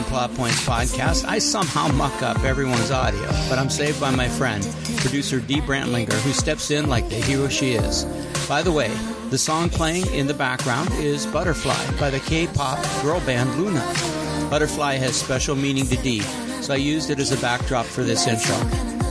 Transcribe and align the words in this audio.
on 0.00 0.04
Plot 0.04 0.34
Points 0.34 0.66
podcast, 0.66 1.26
I 1.26 1.38
somehow 1.38 1.88
muck 1.88 2.22
up 2.22 2.42
everyone's 2.42 2.90
audio, 2.90 3.26
but 3.48 3.58
I'm 3.58 3.68
saved 3.68 4.00
by 4.00 4.10
my 4.10 4.28
friend, 4.28 4.66
producer 4.98 5.40
Dee 5.40 5.60
Brantlinger, 5.60 6.12
who 6.20 6.32
steps 6.32 6.70
in 6.70 6.88
like 6.88 7.08
the 7.08 7.16
hero 7.16 7.48
she 7.48 7.72
is. 7.72 8.04
By 8.48 8.62
the 8.62 8.72
way, 8.72 8.88
the 9.30 9.36
song 9.36 9.68
playing 9.68 10.06
in 10.14 10.26
the 10.26 10.34
background 10.34 10.90
is 10.94 11.26
Butterfly 11.26 11.98
by 11.98 12.08
the 12.08 12.20
K-pop 12.20 12.78
girl 13.02 13.20
band 13.20 13.50
LOONA. 13.56 14.48
Butterfly 14.48 14.94
has 14.94 15.16
special 15.16 15.54
meaning 15.54 15.86
to 15.86 15.96
Dee, 15.96 16.22
so 16.62 16.72
I 16.72 16.76
used 16.76 17.10
it 17.10 17.18
as 17.18 17.32
a 17.32 17.40
backdrop 17.40 17.84
for 17.84 18.02
this 18.02 18.26
intro. 18.26 18.56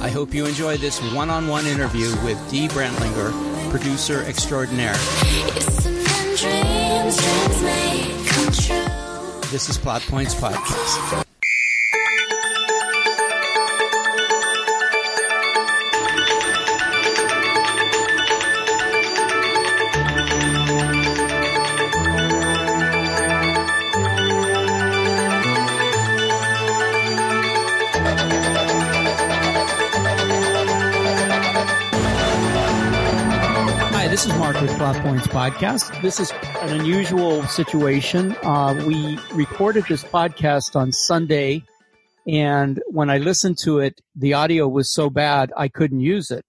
I 0.01 0.09
hope 0.09 0.33
you 0.33 0.45
enjoy 0.45 0.77
this 0.77 0.99
one-on-one 1.13 1.67
interview 1.67 2.09
with 2.23 2.39
Dee 2.49 2.67
Brantlinger, 2.67 3.69
producer 3.69 4.23
extraordinaire. 4.23 4.95
Dreams, 6.35 7.17
dreams 7.59 9.08
this 9.51 9.67
is 9.69 9.77
Plot 9.77 10.01
Points 10.03 10.35
Podcast. 10.35 11.28
This 34.09 34.25
is 34.25 34.33
Mark 34.39 34.59
with 34.59 34.75
Plot 34.77 34.95
Points 35.03 35.27
Podcast. 35.27 36.01
This 36.01 36.19
is 36.19 36.31
an 36.61 36.79
unusual 36.79 37.43
situation. 37.43 38.35
Uh, 38.41 38.83
we 38.87 39.19
recorded 39.35 39.85
this 39.87 40.03
podcast 40.03 40.75
on 40.75 40.91
Sunday, 40.91 41.63
and 42.27 42.81
when 42.87 43.11
I 43.11 43.19
listened 43.19 43.59
to 43.59 43.77
it, 43.77 44.01
the 44.15 44.33
audio 44.33 44.67
was 44.67 44.91
so 44.91 45.11
bad 45.11 45.53
I 45.55 45.67
couldn't 45.67 45.99
use 45.99 46.31
it. 46.31 46.43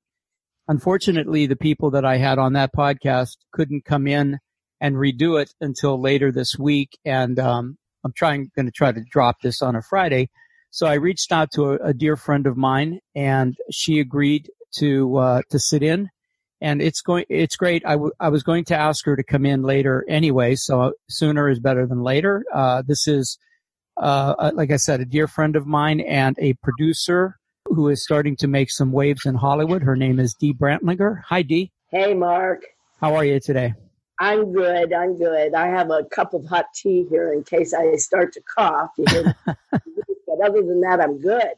Unfortunately, 0.68 1.44
the 1.44 1.54
people 1.54 1.90
that 1.90 2.02
I 2.06 2.16
had 2.16 2.38
on 2.38 2.54
that 2.54 2.70
podcast 2.74 3.36
couldn't 3.52 3.84
come 3.84 4.06
in 4.06 4.38
and 4.80 4.96
redo 4.96 5.38
it 5.38 5.52
until 5.60 6.00
later 6.00 6.32
this 6.32 6.56
week, 6.58 6.98
and 7.04 7.38
um, 7.38 7.76
I'm 8.06 8.14
trying 8.16 8.50
going 8.56 8.66
to 8.66 8.72
try 8.72 8.90
to 8.90 9.04
drop 9.10 9.36
this 9.42 9.60
on 9.60 9.76
a 9.76 9.82
Friday. 9.82 10.30
So 10.70 10.86
I 10.86 10.94
reached 10.94 11.30
out 11.30 11.50
to 11.56 11.72
a, 11.72 11.88
a 11.88 11.92
dear 11.92 12.16
friend 12.16 12.46
of 12.46 12.56
mine, 12.56 13.00
and 13.14 13.54
she 13.70 14.00
agreed 14.00 14.48
to 14.78 15.18
uh, 15.18 15.42
to 15.50 15.58
sit 15.58 15.82
in 15.82 16.08
and 16.60 16.82
it's 16.82 17.00
going 17.00 17.24
it's 17.28 17.56
great. 17.56 17.82
I, 17.86 17.92
w- 17.92 18.12
I 18.20 18.28
was 18.28 18.42
going 18.42 18.64
to 18.66 18.76
ask 18.76 19.04
her 19.06 19.16
to 19.16 19.22
come 19.22 19.46
in 19.46 19.62
later 19.62 20.04
anyway 20.08 20.54
so 20.54 20.92
sooner 21.08 21.48
is 21.48 21.58
better 21.58 21.86
than 21.86 22.02
later. 22.02 22.44
Uh, 22.52 22.82
this 22.86 23.06
is 23.08 23.38
uh, 24.00 24.34
uh, 24.38 24.50
like 24.54 24.70
i 24.70 24.76
said 24.76 25.00
a 25.00 25.04
dear 25.04 25.26
friend 25.26 25.56
of 25.56 25.66
mine 25.66 26.00
and 26.00 26.36
a 26.38 26.54
producer 26.62 27.36
who 27.66 27.88
is 27.88 28.02
starting 28.02 28.34
to 28.36 28.48
make 28.48 28.70
some 28.70 28.92
waves 28.92 29.26
in 29.26 29.34
hollywood. 29.34 29.82
Her 29.82 29.96
name 29.96 30.18
is 30.18 30.34
dee 30.34 30.54
brantlinger 30.54 31.22
hi 31.26 31.42
dee. 31.42 31.72
Hey 31.90 32.14
mark. 32.14 32.62
How 33.00 33.14
are 33.14 33.24
you 33.24 33.40
today? 33.40 33.74
I'm 34.18 34.52
good. 34.52 34.92
I'm 34.92 35.16
good. 35.16 35.54
I 35.54 35.68
have 35.68 35.90
a 35.90 36.04
cup 36.04 36.34
of 36.34 36.44
hot 36.44 36.66
tea 36.74 37.06
here 37.08 37.32
in 37.32 37.42
case 37.42 37.72
i 37.72 37.96
start 37.96 38.32
to 38.34 38.42
cough. 38.42 38.90
But 40.26 40.48
other 40.48 40.62
than 40.62 40.80
that 40.82 41.00
i'm 41.00 41.20
good. 41.20 41.54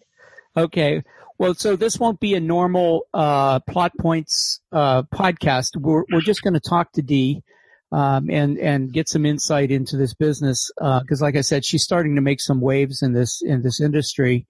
Okay 0.56 1.03
well, 1.42 1.54
so 1.54 1.74
this 1.74 1.98
won't 1.98 2.20
be 2.20 2.34
a 2.34 2.40
normal 2.40 3.08
uh, 3.12 3.58
plot 3.68 3.90
points 3.98 4.60
uh, 4.70 5.02
podcast. 5.12 5.76
We're 5.76 6.04
we're 6.12 6.20
just 6.20 6.40
going 6.42 6.54
to 6.54 6.60
talk 6.60 6.92
to 6.92 7.02
Dee 7.02 7.42
um, 7.90 8.30
and 8.30 8.56
and 8.60 8.92
get 8.92 9.08
some 9.08 9.26
insight 9.26 9.72
into 9.72 9.96
this 9.96 10.14
business 10.14 10.70
because, 10.76 11.20
uh, 11.20 11.25
like 11.25 11.34
I 11.34 11.41
said, 11.41 11.64
she's 11.64 11.82
starting 11.82 12.14
to 12.14 12.20
make 12.20 12.41
some 12.41 12.60
waves 12.60 13.02
in 13.02 13.12
this 13.12 13.42
in 13.42 13.62
this 13.62 13.81
industry. 13.81 14.47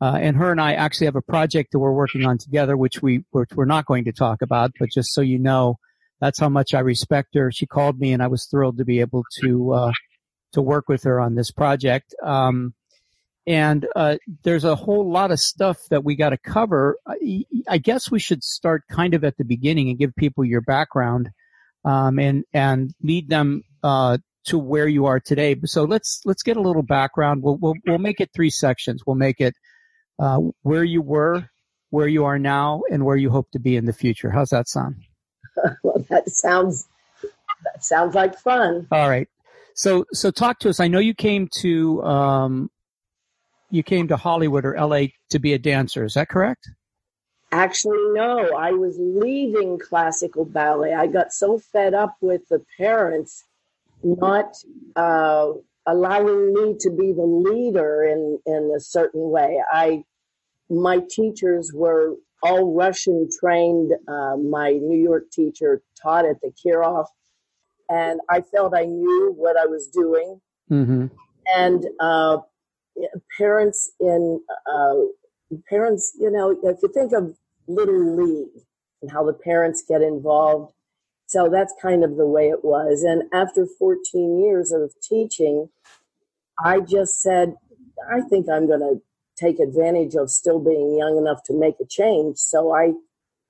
Uh, 0.00 0.16
and 0.18 0.34
her 0.38 0.50
and 0.50 0.62
I 0.62 0.72
actually 0.72 1.08
have 1.08 1.16
a 1.16 1.20
project 1.20 1.72
that 1.72 1.78
we're 1.78 1.92
working 1.92 2.24
on 2.24 2.38
together, 2.38 2.74
which 2.74 3.02
we 3.02 3.22
which 3.32 3.50
we're 3.54 3.66
not 3.66 3.84
going 3.84 4.04
to 4.04 4.12
talk 4.12 4.40
about, 4.40 4.70
but 4.80 4.88
just 4.88 5.12
so 5.12 5.20
you 5.20 5.38
know, 5.38 5.76
that's 6.22 6.40
how 6.40 6.48
much 6.48 6.72
I 6.72 6.80
respect 6.80 7.34
her. 7.34 7.52
She 7.52 7.66
called 7.66 8.00
me, 8.00 8.14
and 8.14 8.22
I 8.22 8.28
was 8.28 8.46
thrilled 8.46 8.78
to 8.78 8.86
be 8.86 9.00
able 9.00 9.26
to 9.42 9.72
uh, 9.74 9.92
to 10.54 10.62
work 10.62 10.88
with 10.88 11.02
her 11.02 11.20
on 11.20 11.34
this 11.34 11.50
project. 11.50 12.14
Um, 12.22 12.72
and 13.46 13.86
uh, 13.96 14.16
there's 14.42 14.64
a 14.64 14.74
whole 14.76 15.10
lot 15.10 15.30
of 15.30 15.40
stuff 15.40 15.78
that 15.90 16.04
we 16.04 16.14
got 16.14 16.30
to 16.30 16.38
cover. 16.38 16.96
I, 17.06 17.44
I, 17.68 17.78
guess 17.78 18.10
we 18.10 18.18
should 18.18 18.44
start 18.44 18.84
kind 18.90 19.14
of 19.14 19.24
at 19.24 19.38
the 19.38 19.44
beginning 19.44 19.88
and 19.88 19.98
give 19.98 20.14
people 20.14 20.44
your 20.44 20.60
background, 20.60 21.30
um, 21.84 22.18
and 22.18 22.44
and 22.52 22.92
lead 23.02 23.28
them 23.28 23.62
uh, 23.82 24.18
to 24.44 24.58
where 24.58 24.88
you 24.88 25.06
are 25.06 25.20
today. 25.20 25.56
So 25.64 25.84
let's 25.84 26.20
let's 26.24 26.42
get 26.42 26.56
a 26.56 26.60
little 26.60 26.82
background. 26.82 27.42
We'll 27.42 27.56
we'll, 27.56 27.74
we'll 27.86 27.98
make 27.98 28.20
it 28.20 28.30
three 28.34 28.50
sections. 28.50 29.02
We'll 29.06 29.16
make 29.16 29.40
it 29.40 29.54
uh, 30.18 30.40
where 30.62 30.84
you 30.84 31.02
were, 31.02 31.48
where 31.90 32.08
you 32.08 32.24
are 32.26 32.38
now, 32.38 32.82
and 32.90 33.04
where 33.04 33.16
you 33.16 33.30
hope 33.30 33.50
to 33.52 33.58
be 33.58 33.76
in 33.76 33.86
the 33.86 33.92
future. 33.92 34.30
How's 34.30 34.50
that 34.50 34.68
sound? 34.68 34.96
well, 35.82 36.04
that 36.10 36.28
sounds 36.28 36.86
that 37.64 37.84
sounds 37.84 38.14
like 38.14 38.38
fun. 38.38 38.86
All 38.92 39.08
right. 39.08 39.28
So 39.74 40.04
so 40.12 40.30
talk 40.30 40.58
to 40.60 40.68
us. 40.68 40.80
I 40.80 40.88
know 40.88 40.98
you 40.98 41.14
came 41.14 41.48
to 41.60 42.02
um, 42.02 42.70
you 43.70 43.82
came 43.82 44.08
to 44.08 44.16
Hollywood 44.16 44.64
or 44.64 44.74
LA 44.78 45.06
to 45.30 45.38
be 45.38 45.52
a 45.52 45.58
dancer. 45.58 46.04
Is 46.04 46.14
that 46.14 46.28
correct? 46.28 46.68
Actually, 47.52 47.98
no. 48.12 48.50
I 48.56 48.70
was 48.72 48.96
leaving 48.98 49.78
classical 49.78 50.44
ballet. 50.44 50.94
I 50.94 51.06
got 51.06 51.32
so 51.32 51.58
fed 51.58 51.94
up 51.94 52.16
with 52.20 52.42
the 52.48 52.64
parents 52.78 53.44
not 54.02 54.54
uh, 54.96 55.52
allowing 55.86 56.54
me 56.54 56.76
to 56.78 56.90
be 56.90 57.12
the 57.12 57.22
leader 57.22 58.04
in 58.04 58.38
in 58.46 58.72
a 58.76 58.80
certain 58.80 59.30
way. 59.30 59.62
I 59.70 60.04
my 60.68 61.00
teachers 61.10 61.72
were 61.74 62.14
all 62.42 62.72
Russian 62.74 63.28
trained. 63.40 63.92
Uh, 64.06 64.36
my 64.36 64.72
New 64.72 64.98
York 64.98 65.30
teacher 65.30 65.82
taught 66.00 66.24
at 66.24 66.40
the 66.40 66.52
Kirov, 66.52 67.06
and 67.88 68.20
I 68.28 68.42
felt 68.42 68.74
I 68.74 68.84
knew 68.84 69.34
what 69.36 69.56
I 69.56 69.66
was 69.66 69.88
doing. 69.88 70.40
Mm-hmm. 70.70 71.06
And 71.56 71.84
uh, 71.98 72.38
parents 73.36 73.90
in 74.00 74.40
uh, 74.72 74.94
parents, 75.68 76.16
you 76.18 76.30
know, 76.30 76.56
if 76.62 76.78
you 76.82 76.90
think 76.92 77.12
of 77.12 77.36
Little 77.66 78.16
League 78.16 78.62
and 79.02 79.10
how 79.10 79.24
the 79.24 79.32
parents 79.32 79.82
get 79.88 80.02
involved, 80.02 80.72
so 81.26 81.48
that's 81.48 81.72
kind 81.80 82.02
of 82.02 82.16
the 82.16 82.26
way 82.26 82.48
it 82.48 82.64
was. 82.64 83.02
And 83.02 83.22
after 83.32 83.66
14 83.78 84.40
years 84.40 84.72
of 84.72 84.92
teaching, 85.00 85.68
I 86.64 86.80
just 86.80 87.20
said, 87.20 87.54
I 88.12 88.20
think 88.22 88.46
I'm 88.48 88.66
going 88.66 88.80
to 88.80 89.00
take 89.38 89.60
advantage 89.60 90.14
of 90.14 90.30
still 90.30 90.58
being 90.58 90.98
young 90.98 91.16
enough 91.16 91.42
to 91.44 91.54
make 91.54 91.76
a 91.80 91.86
change. 91.86 92.36
So 92.38 92.74
I, 92.74 92.92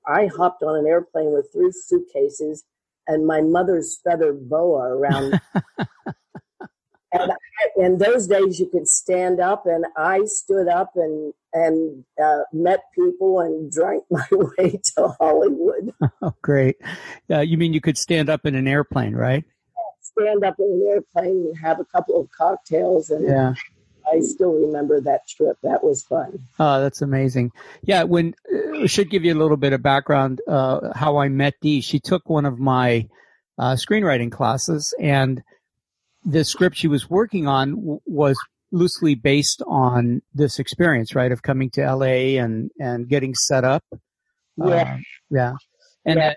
I 0.06 0.26
hopped 0.26 0.62
on 0.62 0.78
an 0.78 0.86
airplane 0.86 1.32
with 1.32 1.48
three 1.52 1.72
suitcases 1.72 2.64
and 3.06 3.26
my 3.26 3.40
mother's 3.40 3.98
feather 4.04 4.32
boa 4.32 4.96
around 4.96 5.40
and 7.12 7.32
in 7.76 7.98
those 7.98 8.26
days 8.26 8.58
you 8.58 8.66
could 8.66 8.88
stand 8.88 9.40
up 9.40 9.66
and 9.66 9.84
i 9.96 10.20
stood 10.24 10.68
up 10.68 10.92
and 10.94 11.32
and 11.52 12.04
uh, 12.22 12.40
met 12.52 12.80
people 12.94 13.40
and 13.40 13.70
drank 13.72 14.04
my 14.10 14.26
way 14.32 14.80
to 14.96 15.08
hollywood 15.20 15.92
oh 16.22 16.34
great 16.42 16.76
uh, 17.30 17.40
you 17.40 17.56
mean 17.56 17.72
you 17.72 17.80
could 17.80 17.98
stand 17.98 18.28
up 18.28 18.46
in 18.46 18.54
an 18.54 18.68
airplane 18.68 19.14
right 19.14 19.44
stand 20.00 20.44
up 20.44 20.56
in 20.58 20.66
an 20.66 20.88
airplane 20.88 21.46
and 21.46 21.56
have 21.58 21.80
a 21.80 21.84
couple 21.84 22.20
of 22.20 22.28
cocktails 22.30 23.10
and 23.10 23.26
yeah 23.26 23.54
I 24.10 24.20
still 24.20 24.52
remember 24.52 25.00
that 25.00 25.28
trip. 25.28 25.56
That 25.62 25.84
was 25.84 26.02
fun. 26.02 26.38
Oh, 26.58 26.80
that's 26.80 27.02
amazing. 27.02 27.52
Yeah, 27.82 28.04
when 28.04 28.34
uh, 28.52 28.86
should 28.86 29.10
give 29.10 29.24
you 29.24 29.32
a 29.32 29.38
little 29.38 29.56
bit 29.56 29.72
of 29.72 29.82
background 29.82 30.40
uh, 30.48 30.92
how 30.94 31.18
I 31.18 31.28
met 31.28 31.54
Dee. 31.60 31.80
She 31.80 32.00
took 32.00 32.28
one 32.28 32.44
of 32.44 32.58
my 32.58 33.08
uh, 33.58 33.74
screenwriting 33.74 34.32
classes, 34.32 34.94
and 34.98 35.42
the 36.24 36.44
script 36.44 36.76
she 36.76 36.88
was 36.88 37.08
working 37.08 37.46
on 37.46 37.76
w- 37.76 38.00
was 38.06 38.36
loosely 38.72 39.14
based 39.14 39.62
on 39.66 40.22
this 40.34 40.58
experience, 40.58 41.14
right, 41.14 41.32
of 41.32 41.42
coming 41.42 41.70
to 41.70 41.82
LA 41.82 42.38
and 42.40 42.70
and 42.78 43.08
getting 43.08 43.34
set 43.34 43.64
up. 43.64 43.84
Yeah, 44.56 44.66
uh, 44.66 44.96
yeah, 45.30 45.52
and 46.04 46.18
yeah. 46.18 46.34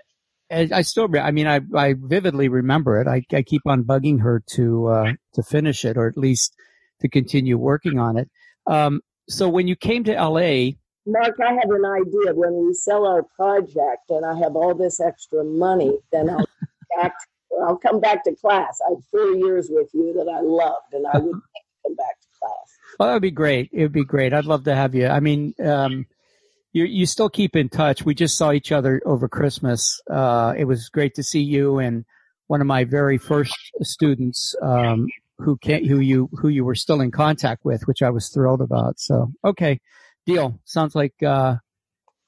I, 0.50 0.68
I 0.72 0.82
still, 0.82 1.08
I 1.18 1.30
mean, 1.30 1.46
I 1.46 1.60
I 1.74 1.94
vividly 1.98 2.48
remember 2.48 3.00
it. 3.00 3.06
I 3.06 3.22
I 3.34 3.42
keep 3.42 3.62
on 3.66 3.84
bugging 3.84 4.22
her 4.22 4.42
to 4.54 4.86
uh, 4.88 5.12
to 5.34 5.42
finish 5.42 5.84
it, 5.84 5.96
or 5.96 6.06
at 6.06 6.16
least 6.16 6.54
to 7.00 7.08
continue 7.08 7.58
working 7.58 7.98
on 7.98 8.16
it. 8.16 8.28
Um, 8.66 9.00
so 9.28 9.48
when 9.48 9.68
you 9.68 9.76
came 9.76 10.04
to 10.04 10.12
LA, 10.12 10.72
Mark, 11.06 11.36
I 11.40 11.52
have 11.52 11.70
an 11.70 11.84
idea. 11.84 12.34
When 12.34 12.66
we 12.66 12.72
sell 12.72 13.06
our 13.06 13.22
project 13.36 14.08
and 14.08 14.24
I 14.24 14.38
have 14.38 14.56
all 14.56 14.74
this 14.74 15.00
extra 15.00 15.44
money, 15.44 15.98
then 16.12 16.30
I'll 16.30 16.46
act 17.02 17.26
I'll 17.62 17.76
come 17.76 18.00
back 18.00 18.24
to 18.24 18.34
class. 18.34 18.78
I 18.86 18.90
had 18.90 19.04
four 19.10 19.34
years 19.34 19.68
with 19.70 19.88
you 19.92 20.12
that 20.14 20.30
I 20.30 20.40
loved, 20.40 20.92
and 20.92 21.06
I 21.06 21.18
would 21.18 21.32
come 21.86 21.94
back 21.94 22.20
to 22.20 22.28
class. 22.38 22.78
Well, 22.98 23.08
that 23.08 23.14
would 23.14 23.22
be 23.22 23.30
great. 23.30 23.70
It 23.72 23.82
would 23.82 23.92
be 23.92 24.04
great. 24.04 24.32
I'd 24.32 24.44
love 24.44 24.64
to 24.64 24.74
have 24.74 24.94
you. 24.94 25.06
I 25.06 25.20
mean, 25.20 25.54
um, 25.62 26.06
you 26.72 26.84
you 26.84 27.06
still 27.06 27.30
keep 27.30 27.56
in 27.56 27.68
touch. 27.68 28.04
We 28.04 28.14
just 28.14 28.36
saw 28.36 28.52
each 28.52 28.72
other 28.72 29.00
over 29.06 29.28
Christmas. 29.28 30.00
Uh, 30.10 30.54
it 30.56 30.64
was 30.64 30.88
great 30.88 31.14
to 31.14 31.22
see 31.22 31.40
you 31.40 31.78
and 31.78 32.04
one 32.46 32.60
of 32.60 32.66
my 32.66 32.84
very 32.84 33.18
first 33.18 33.56
students, 33.82 34.54
um, 34.60 35.06
who 35.38 35.56
can 35.56 35.84
who 35.84 36.00
you 36.00 36.28
who 36.32 36.48
you 36.48 36.64
were 36.64 36.74
still 36.74 37.00
in 37.00 37.10
contact 37.10 37.64
with, 37.64 37.86
which 37.86 38.02
I 38.02 38.10
was 38.10 38.28
thrilled 38.28 38.60
about. 38.60 38.98
So 38.98 39.32
okay, 39.44 39.80
deal. 40.26 40.60
Sounds 40.64 40.94
like 40.94 41.14
uh, 41.22 41.56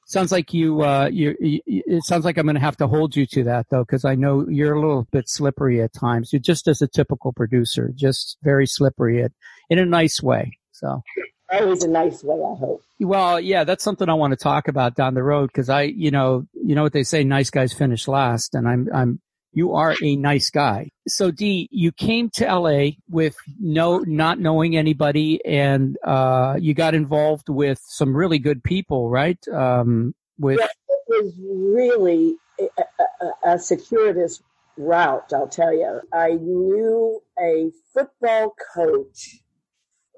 sounds 0.06 0.32
like 0.32 0.54
you 0.54 0.82
uh, 0.82 1.10
you, 1.12 1.36
you 1.38 1.60
it 1.66 2.04
sounds 2.04 2.24
like 2.24 2.38
I'm 2.38 2.46
going 2.46 2.54
to 2.54 2.60
have 2.60 2.78
to 2.78 2.86
hold 2.86 3.14
you 3.14 3.26
to 3.26 3.44
that 3.44 3.66
though, 3.70 3.84
because 3.84 4.04
I 4.04 4.14
know 4.14 4.48
you're 4.48 4.74
a 4.74 4.80
little 4.80 5.06
bit 5.12 5.28
slippery 5.28 5.82
at 5.82 5.92
times. 5.92 6.32
You're 6.32 6.40
just 6.40 6.66
as 6.68 6.80
a 6.80 6.88
typical 6.88 7.32
producer, 7.32 7.92
just 7.94 8.38
very 8.42 8.66
slippery 8.66 9.22
at, 9.22 9.32
in 9.68 9.78
a 9.78 9.84
nice 9.84 10.22
way. 10.22 10.58
So 10.72 11.02
always 11.50 11.84
a 11.84 11.88
nice 11.88 12.22
way, 12.24 12.36
I 12.36 12.58
hope. 12.58 12.82
Well, 13.00 13.40
yeah, 13.40 13.64
that's 13.64 13.84
something 13.84 14.08
I 14.08 14.14
want 14.14 14.32
to 14.32 14.36
talk 14.36 14.68
about 14.68 14.94
down 14.94 15.14
the 15.14 15.22
road 15.22 15.48
because 15.48 15.68
I, 15.68 15.82
you 15.82 16.10
know, 16.10 16.46
you 16.54 16.74
know 16.74 16.82
what 16.82 16.92
they 16.92 17.04
say, 17.04 17.24
nice 17.24 17.50
guys 17.50 17.72
finish 17.72 18.08
last, 18.08 18.54
and 18.54 18.68
I'm, 18.68 18.88
I'm, 18.92 19.20
you 19.56 19.72
are 19.72 19.96
a 20.02 20.16
nice 20.16 20.50
guy. 20.50 20.90
So 21.08 21.30
Dee, 21.30 21.66
you 21.72 21.90
came 21.90 22.28
to 22.34 22.44
LA 22.44 22.90
with 23.08 23.36
no, 23.58 24.00
not 24.00 24.38
knowing 24.38 24.76
anybody 24.76 25.40
and, 25.46 25.96
uh, 26.04 26.56
you 26.60 26.74
got 26.74 26.94
involved 26.94 27.48
with 27.48 27.80
some 27.82 28.14
really 28.14 28.38
good 28.38 28.62
people, 28.62 29.08
right? 29.08 29.38
Um, 29.48 30.14
with. 30.38 30.60
it 30.60 30.70
was 31.08 31.32
really 31.40 32.36
a, 32.60 33.24
a, 33.24 33.52
a 33.54 33.58
circuitous 33.58 34.42
route, 34.76 35.32
I'll 35.32 35.48
tell 35.48 35.72
you. 35.72 36.02
I 36.12 36.32
knew 36.32 37.22
a 37.40 37.70
football 37.94 38.54
coach 38.74 39.38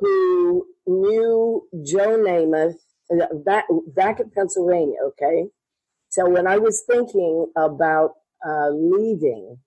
who 0.00 0.66
knew 0.84 1.62
Joe 1.84 2.18
Namath 2.18 2.74
back, 3.44 3.66
back 3.94 4.18
in 4.18 4.30
Pennsylvania, 4.30 4.98
okay? 5.06 5.46
So 6.08 6.28
when 6.28 6.48
I 6.48 6.58
was 6.58 6.82
thinking 6.90 7.52
about 7.56 8.14
uh, 8.46 8.70
leaving 8.70 9.58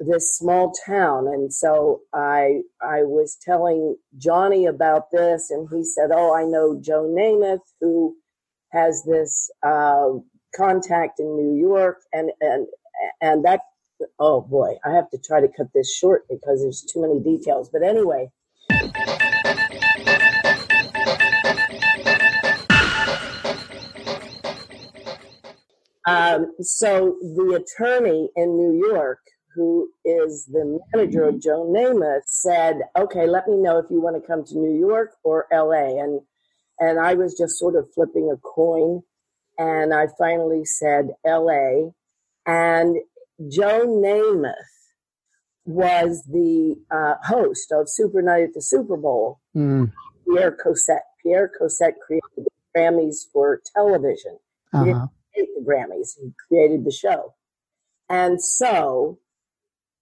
this 0.00 0.36
small 0.36 0.72
town, 0.86 1.26
and 1.28 1.52
so 1.52 2.02
I 2.14 2.62
I 2.82 3.02
was 3.04 3.38
telling 3.42 3.96
Johnny 4.18 4.66
about 4.66 5.10
this, 5.12 5.50
and 5.50 5.68
he 5.72 5.84
said, 5.84 6.10
"Oh, 6.12 6.34
I 6.34 6.44
know 6.44 6.78
Joe 6.80 7.04
Namath, 7.04 7.60
who 7.80 8.16
has 8.72 9.04
this 9.04 9.50
uh, 9.66 10.08
contact 10.56 11.20
in 11.20 11.36
New 11.36 11.56
York," 11.58 12.02
and 12.12 12.30
and 12.40 12.66
and 13.22 13.44
that. 13.44 13.60
Oh 14.20 14.42
boy, 14.42 14.74
I 14.84 14.92
have 14.92 15.10
to 15.10 15.18
try 15.18 15.40
to 15.40 15.48
cut 15.56 15.68
this 15.74 15.94
short 15.96 16.24
because 16.28 16.62
there's 16.62 16.82
too 16.82 17.02
many 17.02 17.20
details. 17.20 17.70
But 17.72 17.82
anyway, 17.82 18.30
Um, 26.06 26.52
so 26.60 27.16
the 27.20 27.60
attorney 27.60 28.30
in 28.36 28.56
New 28.56 28.88
York, 28.88 29.18
who 29.54 29.88
is 30.04 30.46
the 30.46 30.78
manager 30.94 31.24
of 31.24 31.40
Joe 31.40 31.66
Namath, 31.66 32.26
said, 32.26 32.82
"Okay, 32.96 33.26
let 33.26 33.48
me 33.48 33.56
know 33.56 33.78
if 33.78 33.86
you 33.90 34.00
want 34.00 34.20
to 34.20 34.26
come 34.26 34.44
to 34.44 34.58
New 34.58 34.78
York 34.78 35.16
or 35.24 35.46
L.A." 35.52 35.98
and 35.98 36.20
and 36.78 37.00
I 37.00 37.14
was 37.14 37.36
just 37.36 37.58
sort 37.58 37.74
of 37.74 37.88
flipping 37.92 38.30
a 38.30 38.36
coin, 38.36 39.02
and 39.58 39.92
I 39.92 40.06
finally 40.18 40.64
said 40.64 41.08
L.A. 41.24 41.90
and 42.46 42.96
Joe 43.50 43.86
Namath 43.86 44.54
was 45.64 46.22
the 46.30 46.76
uh, 46.92 47.14
host 47.24 47.72
of 47.72 47.88
Super 47.88 48.22
Night 48.22 48.44
at 48.44 48.54
the 48.54 48.62
Super 48.62 48.96
Bowl. 48.96 49.40
Mm. 49.56 49.90
Pierre 50.28 50.56
Cossette. 50.56 51.00
Pierre 51.22 51.50
Cossette 51.60 51.98
created 52.06 52.22
the 52.36 52.50
Grammys 52.76 53.24
for 53.32 53.60
television. 53.74 54.38
Uh-huh 54.72 55.06
the 55.36 55.64
Grammys. 55.64 56.16
He 56.20 56.32
created 56.48 56.84
the 56.84 56.92
show. 56.92 57.34
And 58.08 58.42
so 58.42 59.18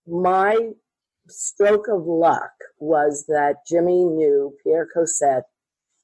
my 0.06 0.56
stroke 1.28 1.86
of 1.88 2.06
luck 2.06 2.52
was 2.78 3.24
that 3.28 3.66
Jimmy 3.66 4.04
knew 4.04 4.54
Pierre 4.62 4.88
Cossette 4.94 5.44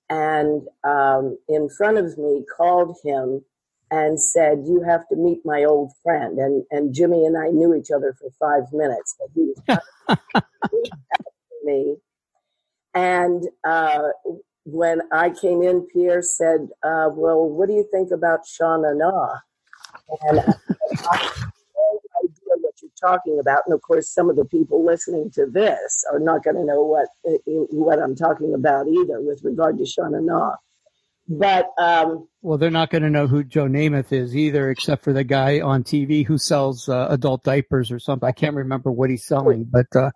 and 0.08 0.62
um, 0.82 1.38
in 1.48 1.68
front 1.68 1.98
of 1.98 2.18
me 2.18 2.44
called 2.56 2.96
him 3.04 3.44
and 3.90 4.20
said, 4.20 4.64
"You 4.66 4.82
have 4.86 5.06
to 5.08 5.16
meet 5.16 5.40
my 5.44 5.64
old 5.64 5.92
friend." 6.02 6.38
And 6.38 6.64
and 6.70 6.94
Jimmy 6.94 7.24
and 7.26 7.36
I 7.36 7.48
knew 7.48 7.74
each 7.74 7.90
other 7.90 8.14
for 8.18 8.30
five 8.38 8.72
minutes, 8.72 9.16
but 9.18 9.28
he 9.34 9.52
was 9.68 10.22
me. 11.64 11.96
And 12.92 13.44
uh, 13.64 14.08
when 14.80 15.02
I 15.12 15.28
came 15.28 15.62
in, 15.62 15.86
Pierre 15.92 16.22
said, 16.22 16.68
uh, 16.82 17.10
"Well, 17.12 17.46
what 17.46 17.68
do 17.68 17.74
you 17.74 17.86
think 17.92 18.10
about 18.10 18.46
Sha 18.46 18.78
Na 18.78 18.92
Na?" 18.94 19.36
And 20.22 20.40
I 20.40 20.42
have 20.42 21.52
no 21.76 22.00
idea 22.24 22.54
what 22.62 22.74
you're 22.80 22.90
talking 22.98 23.38
about. 23.38 23.64
And 23.66 23.74
of 23.74 23.82
course, 23.82 24.08
some 24.08 24.30
of 24.30 24.36
the 24.36 24.46
people 24.46 24.82
listening 24.82 25.30
to 25.32 25.44
this 25.44 26.02
are 26.10 26.18
not 26.18 26.42
going 26.44 26.56
to 26.56 26.64
know 26.64 26.82
what 26.82 27.08
uh, 27.28 27.36
what 27.70 27.98
I'm 27.98 28.16
talking 28.16 28.54
about 28.54 28.88
either 28.88 29.20
with 29.20 29.44
regard 29.44 29.76
to 29.78 29.84
Sha 29.84 30.08
Na 30.08 30.20
Na. 30.20 30.56
But 31.28 31.66
um, 31.76 32.26
well, 32.40 32.56
they're 32.56 32.70
not 32.70 32.88
going 32.88 33.02
to 33.02 33.10
know 33.10 33.26
who 33.26 33.44
Joe 33.44 33.66
Namath 33.66 34.12
is 34.12 34.34
either, 34.34 34.70
except 34.70 35.04
for 35.04 35.12
the 35.12 35.24
guy 35.24 35.60
on 35.60 35.84
TV 35.84 36.26
who 36.26 36.38
sells 36.38 36.88
uh, 36.88 37.06
adult 37.10 37.44
diapers 37.44 37.92
or 37.92 37.98
something. 37.98 38.26
I 38.26 38.32
can't 38.32 38.56
remember 38.56 38.90
what 38.90 39.10
he's 39.10 39.26
selling, 39.26 39.64
but 39.64 39.94
uh, 39.94 40.10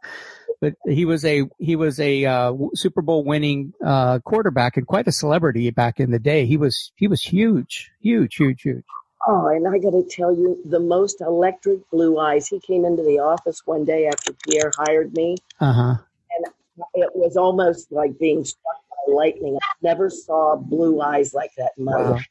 but 0.64 0.76
he 0.90 1.04
was 1.04 1.26
a 1.26 1.42
he 1.58 1.76
was 1.76 2.00
a 2.00 2.24
uh, 2.24 2.54
Super 2.74 3.02
Bowl 3.02 3.22
winning 3.22 3.74
uh, 3.84 4.18
quarterback 4.20 4.78
and 4.78 4.86
quite 4.86 5.06
a 5.06 5.12
celebrity 5.12 5.68
back 5.70 6.00
in 6.00 6.10
the 6.10 6.18
day. 6.18 6.46
He 6.46 6.56
was 6.56 6.90
he 6.96 7.06
was 7.06 7.20
huge, 7.20 7.92
huge, 8.00 8.36
huge, 8.36 8.62
huge. 8.62 8.84
Oh, 9.26 9.48
and 9.48 9.68
I 9.68 9.76
got 9.78 9.90
to 9.90 10.06
tell 10.08 10.34
you, 10.34 10.58
the 10.64 10.80
most 10.80 11.20
electric 11.20 11.80
blue 11.90 12.18
eyes. 12.18 12.48
He 12.48 12.60
came 12.60 12.86
into 12.86 13.02
the 13.02 13.18
office 13.18 13.60
one 13.66 13.84
day 13.84 14.06
after 14.06 14.32
Pierre 14.32 14.70
hired 14.74 15.12
me. 15.12 15.36
Uh 15.60 15.72
huh. 15.72 15.94
And 16.36 16.46
it 16.94 17.10
was 17.14 17.36
almost 17.36 17.92
like 17.92 18.18
being 18.18 18.42
struck 18.42 18.80
by 18.88 19.12
lightning. 19.14 19.58
I 19.62 19.74
never 19.82 20.08
saw 20.08 20.56
blue 20.56 20.98
eyes 21.02 21.34
like 21.34 21.50
that 21.58 21.72
in 21.76 21.84
my 21.84 21.96
life. 21.96 22.26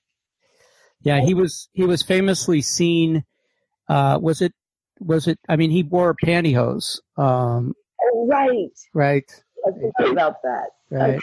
Yeah, 1.02 1.22
he 1.22 1.36
was 1.36 1.70
he 1.74 1.84
was 1.84 2.02
famously 2.02 2.64
seen. 2.64 3.26
Uh, 3.88 4.18
was 4.20 4.42
it 4.42 4.54
was 5.00 5.28
it? 5.28 5.38
I 5.48 5.56
mean, 5.56 5.70
he 5.70 5.84
wore 5.84 6.16
pantyhose. 6.16 7.00
Um, 7.16 7.76
right. 8.28 8.72
Right. 8.94 9.44
I 9.66 9.72
forgot 9.72 10.12
about 10.12 10.42
that. 10.44 10.70
Right. 10.90 11.20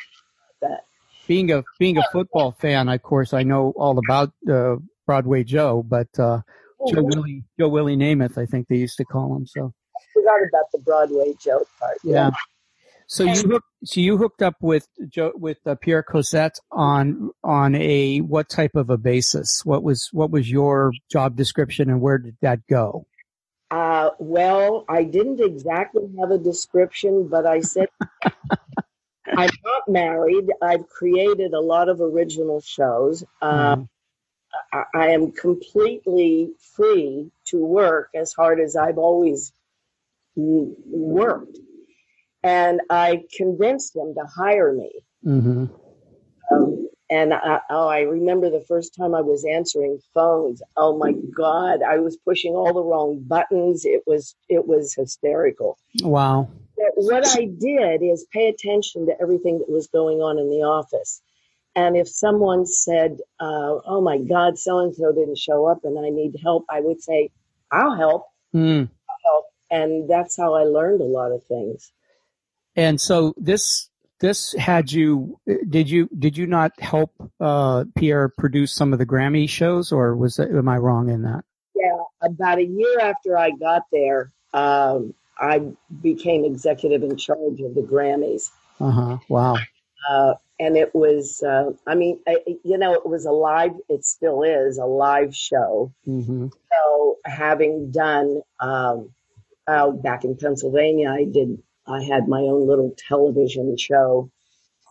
That. 0.60 0.84
Being 1.26 1.52
a 1.52 1.62
being 1.78 1.96
a 1.96 2.02
football 2.12 2.52
fan, 2.52 2.88
of 2.88 3.02
course, 3.02 3.32
I 3.32 3.42
know 3.42 3.72
all 3.76 3.98
about 3.98 4.32
uh, 4.50 4.76
Broadway 5.06 5.44
Joe, 5.44 5.82
but 5.82 6.08
uh, 6.18 6.40
oh, 6.80 6.92
Joe 6.92 7.02
Willie 7.02 7.44
Joe 7.58 7.68
Willie 7.68 7.96
Namath, 7.96 8.36
I 8.36 8.46
think 8.46 8.68
they 8.68 8.76
used 8.76 8.96
to 8.96 9.04
call 9.04 9.36
him. 9.36 9.46
So 9.46 9.72
I 9.96 10.00
forgot 10.12 10.40
about 10.48 10.64
the 10.72 10.78
Broadway 10.78 11.34
Joe 11.42 11.64
part. 11.78 11.98
Yeah. 12.02 12.14
yeah. 12.14 12.30
So 13.10 13.24
you 13.24 13.42
hooked, 13.42 13.66
so 13.84 14.00
you 14.00 14.16
hooked 14.16 14.40
up 14.40 14.54
with 14.60 14.86
Joe 15.08 15.32
with 15.34 15.58
uh, 15.66 15.74
Pierre 15.74 16.04
Cossette 16.08 16.60
on 16.70 17.30
on 17.42 17.74
a 17.74 18.18
what 18.18 18.48
type 18.48 18.76
of 18.76 18.88
a 18.88 18.96
basis? 18.96 19.62
What 19.64 19.82
was 19.82 20.08
what 20.12 20.30
was 20.30 20.48
your 20.48 20.92
job 21.10 21.34
description 21.34 21.90
and 21.90 22.00
where 22.00 22.18
did 22.18 22.36
that 22.40 22.60
go? 22.68 23.06
Uh, 23.70 24.10
well, 24.18 24.84
I 24.88 25.04
didn't 25.04 25.40
exactly 25.40 26.10
have 26.18 26.30
a 26.30 26.38
description, 26.38 27.28
but 27.28 27.46
I 27.46 27.60
said 27.60 27.88
I'm 29.36 29.50
not 29.64 29.88
married. 29.88 30.50
I've 30.60 30.88
created 30.88 31.52
a 31.54 31.60
lot 31.60 31.88
of 31.88 32.00
original 32.00 32.60
shows. 32.60 33.24
mm 33.42 33.88
I 34.92 35.10
am 35.10 35.30
completely 35.30 36.50
free 36.58 37.30
to 37.46 37.64
work 37.64 38.10
as 38.16 38.32
hard 38.32 38.58
as 38.58 38.74
I've 38.74 38.98
always 38.98 39.52
worked. 40.34 41.56
And 42.42 42.80
I 42.90 43.24
convinced 43.36 43.94
him 43.94 44.14
to 44.14 44.24
hire 44.24 44.72
me. 44.72 44.90
Mm-hmm. 45.24 45.66
Um, 46.52 46.88
and 47.10 47.34
I, 47.34 47.60
oh, 47.70 47.88
I 47.88 48.02
remember 48.02 48.50
the 48.50 48.64
first 48.68 48.94
time 48.94 49.16
I 49.16 49.20
was 49.20 49.44
answering 49.44 49.98
phones. 50.14 50.62
Oh 50.76 50.96
my 50.96 51.12
God, 51.36 51.82
I 51.82 51.98
was 51.98 52.16
pushing 52.16 52.54
all 52.54 52.72
the 52.72 52.82
wrong 52.82 53.20
buttons. 53.26 53.84
It 53.84 54.02
was 54.06 54.36
it 54.48 54.68
was 54.68 54.94
hysterical. 54.94 55.76
Wow. 56.02 56.48
But 56.76 56.92
what 56.94 57.26
I 57.36 57.46
did 57.46 58.02
is 58.02 58.26
pay 58.32 58.48
attention 58.48 59.06
to 59.06 59.20
everything 59.20 59.58
that 59.58 59.68
was 59.68 59.88
going 59.88 60.18
on 60.18 60.38
in 60.38 60.48
the 60.50 60.62
office. 60.62 61.20
And 61.74 61.96
if 61.96 62.08
someone 62.08 62.64
said, 62.64 63.18
uh, 63.40 63.78
"Oh 63.84 64.00
my 64.00 64.18
God, 64.18 64.56
so 64.56 64.78
and 64.78 64.94
so 64.94 65.12
didn't 65.12 65.38
show 65.38 65.66
up, 65.66 65.80
and 65.84 65.98
I 65.98 66.10
need 66.10 66.36
help," 66.40 66.64
I 66.70 66.80
would 66.80 67.02
say, 67.02 67.30
"I'll 67.72 67.96
help." 67.96 68.26
Mm. 68.54 68.88
I'll 68.88 69.32
help. 69.32 69.44
And 69.70 70.08
that's 70.08 70.36
how 70.36 70.54
I 70.54 70.62
learned 70.62 71.00
a 71.00 71.04
lot 71.04 71.32
of 71.32 71.42
things. 71.44 71.92
And 72.76 73.00
so 73.00 73.34
this 73.36 73.89
this 74.20 74.52
had 74.54 74.92
you 74.92 75.38
did 75.68 75.88
you 75.88 76.08
did 76.18 76.36
you 76.36 76.46
not 76.46 76.78
help 76.80 77.12
uh, 77.40 77.84
Pierre 77.96 78.28
produce 78.28 78.72
some 78.72 78.92
of 78.92 78.98
the 78.98 79.06
Grammy 79.06 79.48
shows, 79.48 79.92
or 79.92 80.16
was 80.16 80.36
that, 80.36 80.50
am 80.50 80.68
I 80.68 80.76
wrong 80.76 81.08
in 81.08 81.22
that? 81.22 81.44
Yeah, 81.74 82.02
about 82.22 82.58
a 82.58 82.64
year 82.64 83.00
after 83.00 83.38
I 83.38 83.50
got 83.50 83.82
there, 83.90 84.32
um, 84.52 85.14
I 85.38 85.62
became 86.02 86.44
executive 86.44 87.02
in 87.02 87.16
charge 87.16 87.60
of 87.60 87.74
the 87.74 87.82
Grammys. 87.82 88.50
Uh 88.78 88.90
huh. 88.90 89.18
Wow. 89.28 89.56
Uh, 90.08 90.34
and 90.58 90.76
it 90.76 90.94
was, 90.94 91.42
uh, 91.42 91.70
I 91.86 91.94
mean, 91.94 92.20
I, 92.28 92.38
you 92.64 92.76
know, 92.76 92.92
it 92.92 93.06
was 93.06 93.24
a 93.24 93.30
live, 93.30 93.72
it 93.88 94.04
still 94.04 94.42
is 94.42 94.76
a 94.76 94.84
live 94.84 95.34
show. 95.34 95.92
Mm-hmm. 96.06 96.48
So 96.48 97.16
having 97.24 97.90
done, 97.90 98.42
um, 98.60 99.10
uh, 99.66 99.90
back 99.90 100.24
in 100.24 100.36
Pennsylvania, 100.36 101.10
I 101.10 101.24
did 101.24 101.62
I 101.90 102.02
had 102.02 102.28
my 102.28 102.40
own 102.40 102.66
little 102.66 102.94
television 103.08 103.76
show 103.76 104.30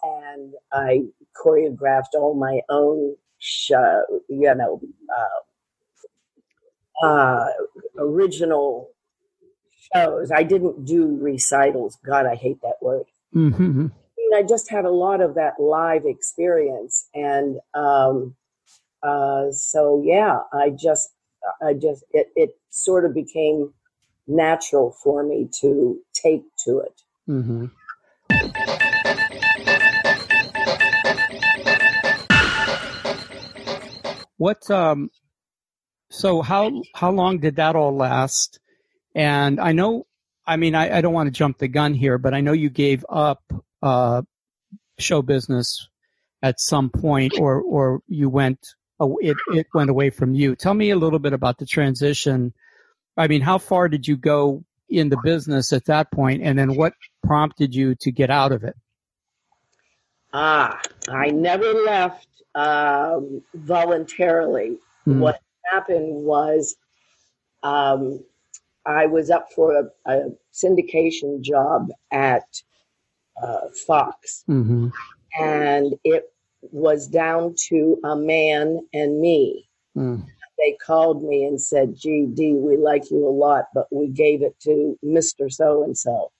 and 0.04 0.54
I 0.72 1.04
choreographed 1.44 2.16
all 2.16 2.34
my 2.34 2.62
own 2.70 3.16
show, 3.40 4.04
you 4.28 4.54
know, 4.56 4.82
uh, 5.18 7.06
uh, 7.06 7.48
original 7.98 8.90
shows. 9.94 10.32
I 10.32 10.44
didn't 10.44 10.86
do 10.86 11.18
recitals. 11.22 11.98
God, 12.06 12.26
I 12.26 12.36
hate 12.36 12.62
that 12.62 12.76
word. 12.82 13.06
Mm-hmm. 13.36 13.88
I, 13.88 14.16
mean, 14.18 14.34
I 14.36 14.44
just 14.44 14.70
had 14.70 14.86
a 14.86 14.92
lot 14.92 15.22
of 15.22 15.36
that 15.36 15.54
live 15.60 16.06
experience, 16.06 17.08
and 17.14 17.60
um, 17.74 18.36
uh, 19.02 19.52
so 19.52 20.04
yeah, 20.06 20.40
I 20.52 20.72
just, 20.72 21.10
I 21.62 21.74
just, 21.74 22.04
it, 22.12 22.28
it 22.36 22.50
sort 22.70 23.06
of 23.06 23.14
became 23.14 23.74
natural 24.30 24.92
for 24.92 25.24
me 25.24 25.50
to 25.62 26.00
take 26.14 26.44
to 26.66 26.80
it. 26.80 27.02
Mm-hmm. 27.28 27.66
What 34.38 34.72
um 34.72 35.10
so 36.10 36.42
how 36.42 36.82
how 36.96 37.12
long 37.12 37.40
did 37.40 37.58
that 37.58 37.76
all 37.76 37.96
last? 37.96 38.60
And 39.14 39.60
I 39.60 39.74
know 39.74 40.08
I 40.48 40.56
mean 40.56 40.76
I, 40.76 40.98
I 40.98 41.02
don't 41.02 41.14
want 41.14 41.28
to 41.28 41.32
jump 41.32 41.58
the 41.58 41.68
gun 41.68 41.94
here, 41.94 42.18
but 42.18 42.34
I 42.34 42.42
know 42.42 42.54
you 42.54 42.70
gave 42.70 43.06
up 43.10 43.44
uh 43.82 44.22
show 44.98 45.22
business 45.22 45.90
at 46.42 46.60
some 46.60 46.90
point 46.90 47.34
or 47.40 47.62
or 47.62 48.02
you 48.08 48.30
went 48.30 48.60
it 49.22 49.38
it 49.54 49.68
went 49.74 49.90
away 49.90 50.10
from 50.10 50.34
you. 50.34 50.56
Tell 50.56 50.74
me 50.74 50.90
a 50.92 50.96
little 50.96 51.20
bit 51.20 51.34
about 51.34 51.58
the 51.58 51.66
transition. 51.66 52.54
I 53.20 53.28
mean, 53.28 53.42
how 53.42 53.58
far 53.58 53.90
did 53.90 54.08
you 54.08 54.16
go 54.16 54.64
in 54.90 55.10
the 55.10 55.18
business 55.24 55.74
at 55.74 55.86
that 55.86 56.10
point 56.12 56.42
and 56.42 56.58
then 56.58 56.76
what 56.76 56.94
prompted 57.24 57.76
you 57.76 57.94
to 57.96 58.12
get 58.12 58.30
out 58.30 58.54
of 58.54 58.64
it? 58.64 58.76
Ah, 60.34 60.80
I 61.10 61.30
never 61.32 61.74
left 61.74 62.28
um, 62.56 63.44
voluntarily. 63.54 64.78
Mm. 65.06 65.20
What 65.20 65.42
happened 65.72 66.24
was 66.24 66.78
um, 67.62 68.24
I 68.86 69.06
was 69.06 69.30
up 69.30 69.52
for 69.54 69.76
a, 69.76 70.12
a 70.12 70.30
syndication 70.54 71.42
job 71.42 71.90
at 72.12 72.46
uh, 73.42 73.68
Fox, 73.86 74.46
mm-hmm. 74.50 74.88
and 75.40 75.94
it 76.06 76.32
was 76.62 77.08
down 77.08 77.56
to 77.68 78.00
a 78.04 78.16
man 78.16 78.80
and 78.94 79.20
me. 79.20 79.68
Mm. 79.98 80.26
They 80.60 80.78
called 80.86 81.24
me 81.24 81.46
and 81.46 81.62
said, 81.62 81.96
"GD, 81.96 82.60
we 82.60 82.78
like 82.78 83.10
you 83.10 83.28
a 83.28 83.30
lot, 83.30 83.66
but 83.74 83.88
we 83.92 84.08
gave 84.08 84.42
it 84.42 84.60
to 84.62 84.98
Mister 85.02 85.50
So 85.50 85.84
and 85.84 85.98
So." 85.98 86.32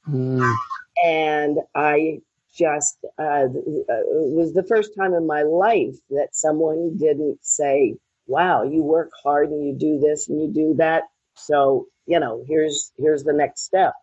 And 1.04 1.60
I 1.76 2.22
just 2.54 2.98
uh, 3.18 3.48
it 3.48 4.34
was 4.36 4.54
the 4.54 4.64
first 4.64 4.92
time 4.98 5.14
in 5.14 5.26
my 5.26 5.44
life 5.44 5.96
that 6.10 6.36
someone 6.36 6.98
didn't 6.98 7.40
say, 7.42 7.96
"Wow, 8.28 8.64
you 8.64 8.84
work 8.84 9.12
hard 9.24 9.50
and 9.50 9.66
you 9.66 9.74
do 9.74 10.00
this 10.00 10.28
and 10.28 10.42
you 10.42 10.52
do 10.54 10.74
that." 10.76 11.04
So 11.36 11.88
you 12.06 12.20
know, 12.20 12.44
here's 12.48 12.92
here's 12.98 13.24
the 13.24 13.34
next 13.34 13.62
step. 13.62 13.94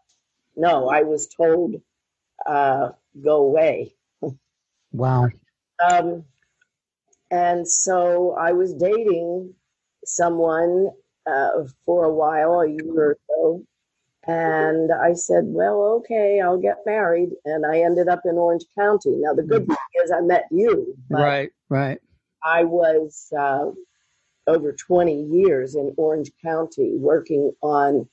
No, 0.57 0.89
I 0.89 1.03
was 1.03 1.27
told, 1.27 1.77
uh, 2.47 2.91
"Go 3.23 3.37
away." 3.43 3.95
Wow. 4.93 5.29
Um, 5.91 6.25
and 7.31 7.69
so 7.69 8.33
I 8.33 8.53
was 8.53 8.73
dating 8.73 9.55
someone 10.09 10.89
uh, 11.27 11.51
for 11.85 12.05
a 12.05 12.15
while, 12.15 12.61
a 12.61 12.69
year 12.69 12.95
or 12.95 13.19
so, 13.29 13.63
and 14.27 14.91
I 14.93 15.13
said, 15.15 15.45
well, 15.47 16.01
okay, 16.01 16.41
I'll 16.41 16.59
get 16.61 16.79
married. 16.85 17.31
And 17.45 17.65
I 17.65 17.81
ended 17.81 18.09
up 18.09 18.23
in 18.25 18.37
Orange 18.37 18.65
County. 18.77 19.15
Now, 19.19 19.35
the 19.35 19.45
good 19.45 19.67
thing 19.67 19.77
is 20.05 20.11
I 20.11 20.21
met 20.21 20.47
you. 20.51 20.97
Right, 21.09 21.51
right. 21.69 22.01
I 22.45 22.65
was 22.65 23.33
uh, 23.39 23.71
over 24.49 24.73
20 24.73 25.23
years 25.27 25.77
in 25.77 25.95
Orange 25.97 26.31
County 26.45 26.97
working 26.97 27.53
on 27.63 28.09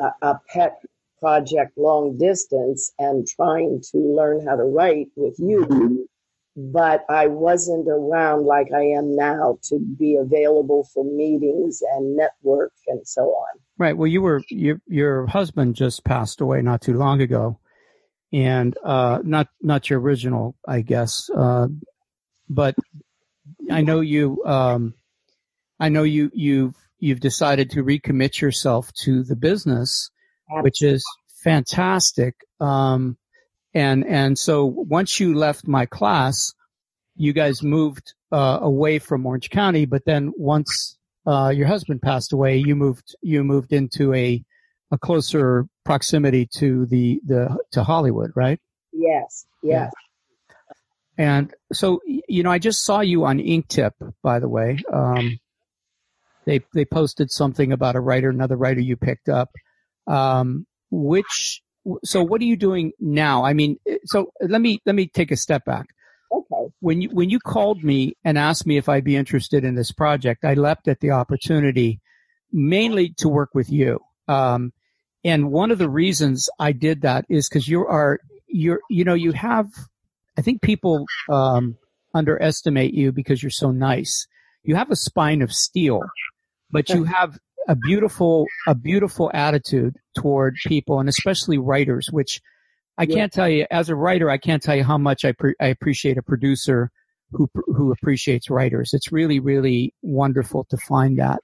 a, 0.00 0.12
a 0.20 0.40
pet 0.48 0.82
project 1.18 1.78
long 1.78 2.18
distance 2.18 2.92
and 2.98 3.26
trying 3.26 3.80
to 3.92 3.98
learn 3.98 4.44
how 4.46 4.56
to 4.56 4.64
write 4.64 5.08
with 5.16 5.36
you 5.38 6.08
but 6.56 7.04
I 7.08 7.28
wasn't 7.28 7.88
around 7.88 8.44
like 8.44 8.68
I 8.74 8.82
am 8.82 9.16
now 9.16 9.58
to 9.64 9.78
be 9.78 10.16
available 10.16 10.88
for 10.92 11.04
meetings 11.04 11.82
and 11.94 12.16
network 12.16 12.72
and 12.88 13.06
so 13.06 13.22
on. 13.22 13.58
Right. 13.78 13.96
Well, 13.96 14.06
you 14.06 14.22
were 14.22 14.42
your 14.48 14.80
your 14.86 15.26
husband 15.26 15.74
just 15.76 16.04
passed 16.04 16.40
away 16.40 16.60
not 16.62 16.82
too 16.82 16.94
long 16.94 17.20
ago, 17.20 17.58
and 18.32 18.76
uh, 18.84 19.20
not 19.24 19.48
not 19.60 19.88
your 19.88 20.00
original, 20.00 20.56
I 20.66 20.82
guess. 20.82 21.30
Uh, 21.34 21.68
but 22.48 22.74
I 23.70 23.80
know 23.80 24.00
you. 24.00 24.42
Um, 24.44 24.94
I 25.80 25.88
know 25.88 26.02
you 26.02 26.30
you've 26.34 26.76
you've 26.98 27.20
decided 27.20 27.70
to 27.70 27.82
recommit 27.82 28.40
yourself 28.40 28.92
to 29.04 29.24
the 29.24 29.36
business, 29.36 30.10
Absolutely. 30.50 30.68
which 30.68 30.82
is 30.82 31.04
fantastic. 31.42 32.34
Um, 32.60 33.16
and, 33.74 34.06
and 34.06 34.38
so 34.38 34.64
once 34.64 35.18
you 35.20 35.34
left 35.34 35.66
my 35.66 35.86
class, 35.86 36.52
you 37.16 37.32
guys 37.32 37.62
moved, 37.62 38.14
uh, 38.30 38.58
away 38.60 38.98
from 38.98 39.26
Orange 39.26 39.50
County, 39.50 39.84
but 39.86 40.04
then 40.04 40.32
once, 40.36 40.96
uh, 41.26 41.52
your 41.54 41.66
husband 41.66 42.02
passed 42.02 42.32
away, 42.32 42.56
you 42.56 42.74
moved, 42.74 43.14
you 43.22 43.44
moved 43.44 43.72
into 43.72 44.12
a, 44.14 44.42
a 44.90 44.98
closer 44.98 45.66
proximity 45.84 46.46
to 46.56 46.86
the, 46.86 47.20
the, 47.26 47.56
to 47.70 47.82
Hollywood, 47.84 48.32
right? 48.34 48.58
Yes. 48.92 49.46
Yes. 49.62 49.92
And 51.18 51.54
so, 51.72 52.00
you 52.06 52.42
know, 52.42 52.50
I 52.50 52.58
just 52.58 52.84
saw 52.84 53.00
you 53.00 53.24
on 53.24 53.38
Inktip, 53.38 53.92
by 54.22 54.38
the 54.38 54.48
way. 54.48 54.82
Um, 54.92 55.38
they, 56.46 56.60
they 56.74 56.84
posted 56.84 57.30
something 57.30 57.72
about 57.72 57.96
a 57.96 58.00
writer, 58.00 58.30
another 58.30 58.56
writer 58.56 58.80
you 58.80 58.96
picked 58.96 59.28
up. 59.28 59.50
Um, 60.06 60.66
which 60.90 61.62
so 62.04 62.22
what 62.22 62.40
are 62.40 62.44
you 62.44 62.56
doing 62.56 62.92
now? 63.00 63.44
I 63.44 63.52
mean, 63.52 63.78
so 64.04 64.32
let 64.40 64.60
me 64.60 64.80
let 64.86 64.94
me 64.94 65.06
take 65.06 65.30
a 65.30 65.36
step 65.36 65.64
back. 65.64 65.86
Okay. 66.32 66.72
When 66.80 67.02
you 67.02 67.10
when 67.10 67.30
you 67.30 67.38
called 67.38 67.84
me 67.84 68.16
and 68.24 68.38
asked 68.38 68.66
me 68.66 68.76
if 68.76 68.88
I'd 68.88 69.04
be 69.04 69.16
interested 69.16 69.64
in 69.64 69.74
this 69.74 69.92
project, 69.92 70.44
I 70.44 70.54
leapt 70.54 70.88
at 70.88 71.00
the 71.00 71.10
opportunity 71.10 72.00
mainly 72.52 73.10
to 73.18 73.28
work 73.28 73.50
with 73.54 73.70
you. 73.70 74.00
Um, 74.28 74.72
and 75.24 75.50
one 75.50 75.70
of 75.70 75.78
the 75.78 75.88
reasons 75.88 76.48
I 76.58 76.72
did 76.72 77.02
that 77.02 77.24
is 77.28 77.48
because 77.48 77.68
you 77.68 77.86
are 77.86 78.20
you're 78.48 78.80
you 78.88 79.04
know 79.04 79.14
you 79.14 79.32
have 79.32 79.68
I 80.38 80.42
think 80.42 80.62
people 80.62 81.04
um, 81.30 81.76
underestimate 82.14 82.94
you 82.94 83.12
because 83.12 83.42
you're 83.42 83.50
so 83.50 83.70
nice. 83.70 84.26
You 84.62 84.76
have 84.76 84.90
a 84.90 84.96
spine 84.96 85.42
of 85.42 85.52
steel, 85.52 86.00
but 86.70 86.88
you 86.88 87.04
have 87.04 87.38
a 87.68 87.76
beautiful 87.76 88.46
a 88.66 88.74
beautiful 88.74 89.30
attitude 89.32 89.96
toward 90.16 90.56
people 90.66 91.00
and 91.00 91.08
especially 91.08 91.58
writers 91.58 92.08
which 92.10 92.40
i 92.98 93.04
yeah. 93.04 93.14
can't 93.14 93.32
tell 93.32 93.48
you 93.48 93.66
as 93.70 93.88
a 93.88 93.94
writer 93.94 94.28
i 94.28 94.38
can't 94.38 94.62
tell 94.62 94.76
you 94.76 94.84
how 94.84 94.98
much 94.98 95.24
i 95.24 95.32
pre- 95.32 95.54
i 95.60 95.66
appreciate 95.66 96.18
a 96.18 96.22
producer 96.22 96.90
who 97.32 97.50
who 97.54 97.92
appreciates 97.92 98.50
writers. 98.50 98.90
It's 98.92 99.10
really 99.10 99.40
really 99.40 99.94
wonderful 100.02 100.64
to 100.70 100.76
find 100.76 101.18
that. 101.18 101.40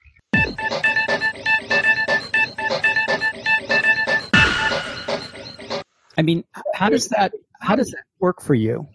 I 6.17 6.21
mean 6.21 6.43
how 6.73 6.89
does 6.89 7.09
that 7.09 7.33
how 7.59 7.75
does 7.75 7.91
that 7.91 8.03
work 8.19 8.41
for 8.41 8.53
you? 8.53 8.87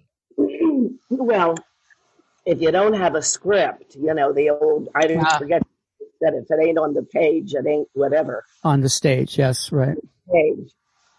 Well 1.11 1.57
if 2.47 2.61
you 2.61 2.71
don't 2.71 2.93
have 2.93 3.15
a 3.15 3.23
script 3.23 3.97
you 3.97 4.13
know 4.13 4.33
the 4.33 4.51
old 4.51 4.89
i 4.95 5.07
didn't 5.07 5.31
forget 5.39 5.63
that 6.21 6.35
if 6.35 6.47
it 6.51 6.67
ain't 6.67 6.79
on 6.79 6.95
the 6.95 7.03
page, 7.03 7.55
it 7.55 7.67
ain't 7.67 7.89
whatever. 7.93 8.45
On 8.63 8.81
the 8.81 8.89
stage, 8.89 9.39
yes, 9.39 9.73
right. 9.73 9.97
Page. 10.33 10.71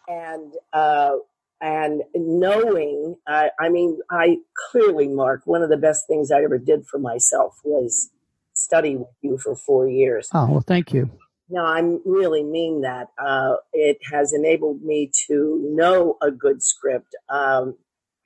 And, 0.08 0.54
uh, 0.74 1.18
and 1.62 2.04
knowing, 2.14 3.16
uh, 3.28 3.48
I 3.60 3.70
mean, 3.70 4.00
I 4.10 4.38
clearly, 4.72 5.08
Mark, 5.08 5.42
one 5.46 5.62
of 5.62 5.70
the 5.70 5.78
best 5.78 6.08
things 6.08 6.32
I 6.32 6.44
ever 6.44 6.58
did 6.58 6.86
for 6.86 7.00
myself 7.00 7.60
was 7.64 8.10
study 8.54 8.96
with 8.98 9.08
you 9.22 9.38
for 9.38 9.56
four 9.56 9.88
years. 9.88 10.30
Oh, 10.34 10.48
well, 10.50 10.64
thank 10.66 10.94
you. 10.94 11.10
No, 11.50 11.64
I 11.64 11.80
really 12.06 12.44
mean 12.44 12.82
that. 12.82 13.08
Uh, 13.24 13.56
it 13.72 14.00
has 14.12 14.34
enabled 14.34 14.82
me 14.82 15.12
to 15.28 15.62
know 15.76 16.18
a 16.22 16.32
good 16.32 16.64
script. 16.64 17.16
Um, 17.30 17.76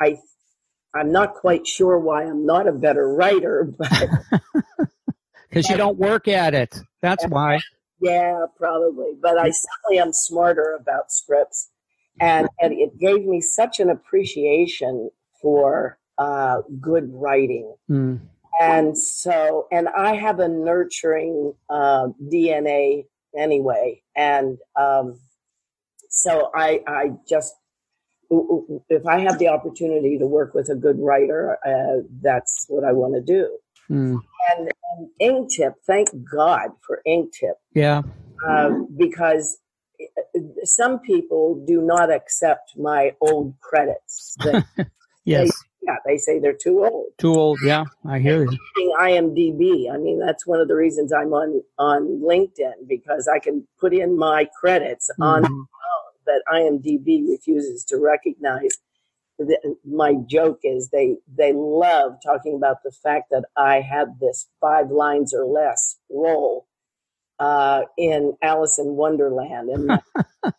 I, 0.01 0.19
I'm 0.95 1.11
not 1.11 1.33
quite 1.35 1.67
sure 1.67 1.99
why 1.99 2.23
I'm 2.23 2.45
not 2.45 2.67
a 2.67 2.71
better 2.71 3.13
writer, 3.13 3.69
but 3.77 4.09
because 5.49 5.69
you 5.69 5.77
don't 5.77 5.97
work 5.97 6.27
at 6.27 6.53
it. 6.53 6.75
That's 7.01 7.25
why. 7.25 7.59
Yeah, 8.01 8.45
probably. 8.57 9.13
But 9.21 9.37
I 9.37 9.49
certainly 9.49 9.99
am 9.99 10.13
smarter 10.13 10.77
about 10.79 11.11
scripts. 11.11 11.69
And, 12.21 12.49
and 12.59 12.73
it 12.73 12.99
gave 12.99 13.25
me 13.25 13.41
such 13.41 13.79
an 13.79 13.89
appreciation 13.89 15.09
for 15.41 15.97
uh, 16.17 16.61
good 16.79 17.09
writing. 17.13 17.73
Mm. 17.89 18.19
And 18.61 18.97
so, 18.97 19.67
and 19.71 19.87
I 19.87 20.15
have 20.15 20.39
a 20.39 20.49
nurturing 20.49 21.53
uh, 21.69 22.07
DNA 22.21 23.05
anyway. 23.37 24.01
And 24.17 24.57
um, 24.75 25.17
so 26.09 26.51
I, 26.53 26.81
I 26.85 27.11
just 27.27 27.53
if 28.89 29.07
I 29.07 29.19
have 29.19 29.39
the 29.39 29.47
opportunity 29.47 30.17
to 30.19 30.25
work 30.25 30.53
with 30.53 30.69
a 30.69 30.75
good 30.75 30.99
writer, 30.99 31.57
uh, 31.65 32.03
that's 32.21 32.65
what 32.67 32.83
I 32.83 32.91
want 32.91 33.15
to 33.15 33.21
do. 33.21 33.57
Mm. 33.89 34.19
And, 34.51 34.71
and 34.91 35.09
Inktip, 35.21 35.73
thank 35.85 36.09
God 36.31 36.69
for 36.85 37.01
Inktip. 37.07 37.55
Yeah. 37.73 38.01
Um, 38.47 38.87
because 38.97 39.59
uh, 40.01 40.39
some 40.63 40.99
people 40.99 41.63
do 41.67 41.81
not 41.81 42.11
accept 42.11 42.73
my 42.77 43.13
old 43.21 43.55
credits. 43.61 44.37
yes. 45.25 45.47
They, 45.47 45.49
yeah, 45.81 45.95
they 46.05 46.17
say 46.17 46.39
they're 46.39 46.53
too 46.53 46.85
old. 46.85 47.07
Too 47.17 47.33
old. 47.33 47.59
Yeah, 47.63 47.85
I 48.05 48.19
hear 48.19 48.43
you. 48.43 48.57
I'm 48.99 49.09
IMDb. 49.09 49.91
I 49.91 49.97
mean, 49.97 50.19
that's 50.19 50.45
one 50.45 50.59
of 50.59 50.67
the 50.67 50.75
reasons 50.75 51.13
I'm 51.13 51.33
on 51.33 51.63
on 51.77 52.21
LinkedIn 52.21 52.87
because 52.87 53.27
I 53.27 53.39
can 53.39 53.65
put 53.79 53.93
in 53.93 54.17
my 54.17 54.47
credits 54.59 55.09
mm-hmm. 55.19 55.23
on 55.23 55.67
that 56.25 56.43
IMDb 56.51 57.27
refuses 57.27 57.83
to 57.85 57.97
recognize. 57.97 58.77
My 59.85 60.15
joke 60.27 60.59
is 60.63 60.89
they 60.89 61.15
they 61.33 61.53
love 61.53 62.17
talking 62.23 62.55
about 62.55 62.83
the 62.83 62.91
fact 62.91 63.29
that 63.31 63.45
I 63.55 63.81
had 63.81 64.19
this 64.19 64.47
five 64.59 64.91
lines 64.91 65.33
or 65.33 65.45
less 65.45 65.97
role 66.09 66.67
uh, 67.39 67.83
in 67.97 68.35
Alice 68.41 68.77
in 68.77 68.95
Wonderland, 68.95 69.69
and 69.69 69.89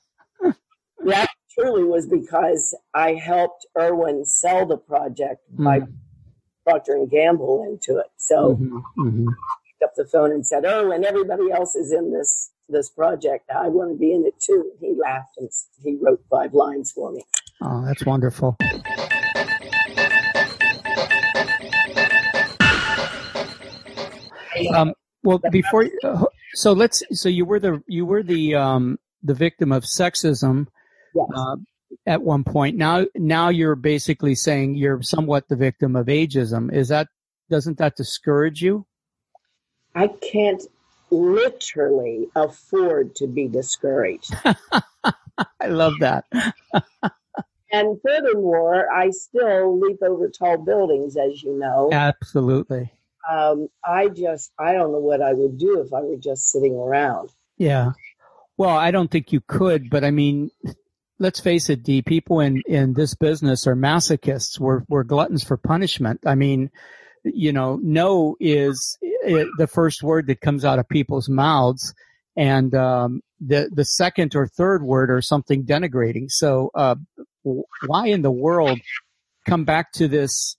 that, 1.04 1.28
truly 1.58 1.84
was 1.84 2.06
because 2.06 2.76
I 2.94 3.14
helped 3.14 3.66
Irwin 3.78 4.25
sell 4.25 4.66
the 4.66 4.76
project 4.76 5.42
mm-hmm. 5.52 5.64
by 5.64 5.80
Procter 6.64 6.94
and 6.94 7.10
Gamble 7.10 7.64
into 7.68 7.99
it. 7.99 8.06
So 8.16 8.54
mm-hmm. 8.54 8.78
Mm-hmm. 8.99 9.28
I 9.28 9.54
picked 9.66 9.82
up 9.82 9.94
the 9.96 10.06
phone 10.06 10.30
and 10.30 10.46
said, 10.46 10.64
"Irwin, 10.64 11.04
everybody 11.04 11.50
else 11.52 11.75
is 11.75 11.92
in 11.92 12.12
this 12.12 12.50
this 12.68 12.88
project. 12.88 13.50
I 13.54 13.68
want 13.68 13.90
to 13.90 13.99
be 13.99 14.12
in 14.12 14.25
it 14.25 14.40
too." 14.40 14.72
He 14.80 14.94
laughed 14.99 15.37
and 15.38 15.50
he 15.82 15.99
wrote 16.00 16.22
five 16.30 16.54
lines 16.54 16.92
for 16.92 17.12
me. 17.12 17.25
Oh, 17.62 17.84
that's 17.84 18.04
wonderful. 18.06 18.56
Um, 24.74 24.94
well, 25.22 25.40
before 25.50 25.86
uh, 26.04 26.24
so 26.54 26.72
let's 26.72 27.02
so 27.12 27.28
you 27.28 27.44
were 27.44 27.60
the 27.60 27.82
you 27.86 28.06
were 28.06 28.22
the 28.22 28.54
um, 28.54 28.98
the 29.22 29.34
victim 29.34 29.72
of 29.72 29.84
sexism 29.84 30.66
yes. 31.14 31.26
uh, 31.34 31.56
at 32.06 32.22
one 32.22 32.44
point. 32.44 32.76
Now 32.76 33.06
now 33.14 33.48
you're 33.48 33.76
basically 33.76 34.34
saying 34.34 34.74
you're 34.76 35.02
somewhat 35.02 35.48
the 35.48 35.56
victim 35.56 35.96
of 35.96 36.06
ageism. 36.06 36.72
Is 36.72 36.88
that 36.88 37.08
doesn't 37.50 37.78
that 37.78 37.96
discourage 37.96 38.62
you? 38.62 38.86
I 39.94 40.08
can't 40.08 40.62
literally 41.10 42.28
afford 42.36 43.16
to 43.16 43.26
be 43.26 43.48
discouraged. 43.48 44.34
I 45.04 45.66
love 45.66 45.94
that. 46.00 46.24
and 47.72 47.98
furthermore, 48.06 48.92
I 48.92 49.10
still 49.10 49.78
leap 49.78 49.98
over 50.02 50.28
tall 50.28 50.58
buildings, 50.58 51.16
as 51.16 51.42
you 51.42 51.58
know. 51.58 51.90
Absolutely 51.92 52.92
um, 53.30 53.68
I 53.84 54.08
just 54.08 54.52
I 54.58 54.72
don't 54.72 54.92
know 54.92 54.98
what 54.98 55.22
I 55.22 55.32
would 55.32 55.58
do 55.58 55.80
if 55.80 55.92
I 55.92 56.00
were 56.00 56.16
just 56.16 56.50
sitting 56.50 56.74
around. 56.74 57.30
Yeah. 57.58 57.92
Well, 58.56 58.76
I 58.76 58.90
don't 58.90 59.10
think 59.10 59.32
you 59.32 59.40
could, 59.40 59.90
but 59.90 60.04
I 60.04 60.10
mean, 60.10 60.50
let's 61.18 61.40
face 61.40 61.70
it, 61.70 61.82
Dee. 61.82 62.02
People 62.02 62.40
in 62.40 62.62
in 62.66 62.94
this 62.94 63.14
business 63.14 63.66
are 63.66 63.76
masochists. 63.76 64.58
We're 64.58 64.82
we're 64.88 65.04
gluttons 65.04 65.44
for 65.44 65.56
punishment. 65.56 66.20
I 66.26 66.34
mean, 66.34 66.70
you 67.24 67.52
know, 67.52 67.78
no 67.82 68.36
is 68.40 68.98
it, 69.00 69.48
the 69.58 69.66
first 69.66 70.02
word 70.02 70.26
that 70.26 70.40
comes 70.40 70.64
out 70.64 70.78
of 70.78 70.88
people's 70.88 71.28
mouths, 71.28 71.94
and 72.36 72.74
um, 72.74 73.22
the 73.40 73.70
the 73.72 73.84
second 73.84 74.34
or 74.34 74.47
third 74.47 74.82
word 74.82 75.10
are 75.10 75.23
something 75.23 75.64
denigrating. 75.64 76.30
So, 76.30 76.71
uh, 76.75 76.97
why 77.42 78.08
in 78.08 78.22
the 78.22 78.30
world 78.30 78.80
come 79.46 79.64
back 79.64 79.92
to 79.92 80.08
this? 80.08 80.56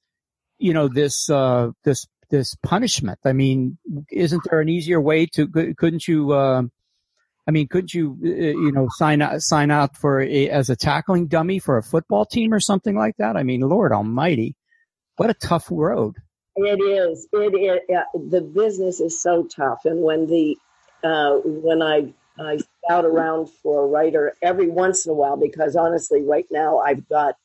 You 0.58 0.74
know, 0.74 0.88
this 0.88 1.30
uh, 1.30 1.72
this 1.84 2.06
this 2.30 2.56
punishment? 2.64 3.20
I 3.26 3.34
mean, 3.34 3.78
isn't 4.12 4.44
there 4.50 4.62
an 4.62 4.70
easier 4.70 5.00
way 5.00 5.26
to? 5.28 5.48
Couldn't 5.48 6.08
you? 6.08 6.32
Uh, 6.32 6.64
I 7.48 7.52
mean, 7.52 7.68
couldn't 7.68 7.94
you? 7.94 8.18
Uh, 8.24 8.28
you 8.28 8.72
know, 8.72 8.88
sign 8.92 9.22
out 9.22 9.42
sign 9.42 9.72
out 9.72 9.98
for 9.98 10.22
a, 10.22 10.50
as 10.50 10.70
a 10.70 10.76
tackling 10.76 11.28
dummy 11.28 11.60
for 11.60 11.78
a 11.78 11.84
football 11.84 12.26
team 12.26 12.54
or 12.54 12.60
something 12.60 12.96
like 12.96 13.18
that? 13.18 13.36
I 13.36 13.44
mean, 13.44 13.62
Lord 13.62 13.92
Almighty, 13.92 14.56
what 15.18 15.30
a 15.30 15.36
tough 15.36 15.68
road. 15.70 16.16
It 16.56 16.82
is. 16.82 17.28
It 17.32 17.56
is. 17.56 17.96
Uh, 17.96 18.20
the 18.30 18.42
business 18.42 19.00
is 19.00 19.22
so 19.22 19.48
tough, 19.56 19.86
and 19.86 20.02
when 20.02 20.28
the 20.28 20.58
uh, 21.04 21.38
when 21.44 21.82
I 21.82 22.14
I 22.40 22.60
scout 22.86 23.06
around 23.06 23.50
for 23.62 23.84
a 23.84 23.88
writer 23.88 24.34
every 24.42 24.70
once 24.70 25.06
in 25.06 25.12
a 25.12 25.16
while, 25.16 25.38
because 25.38 25.76
honestly, 25.76 26.22
right 26.22 26.48
now 26.52 26.80
I've 26.80 27.08
got 27.08 27.36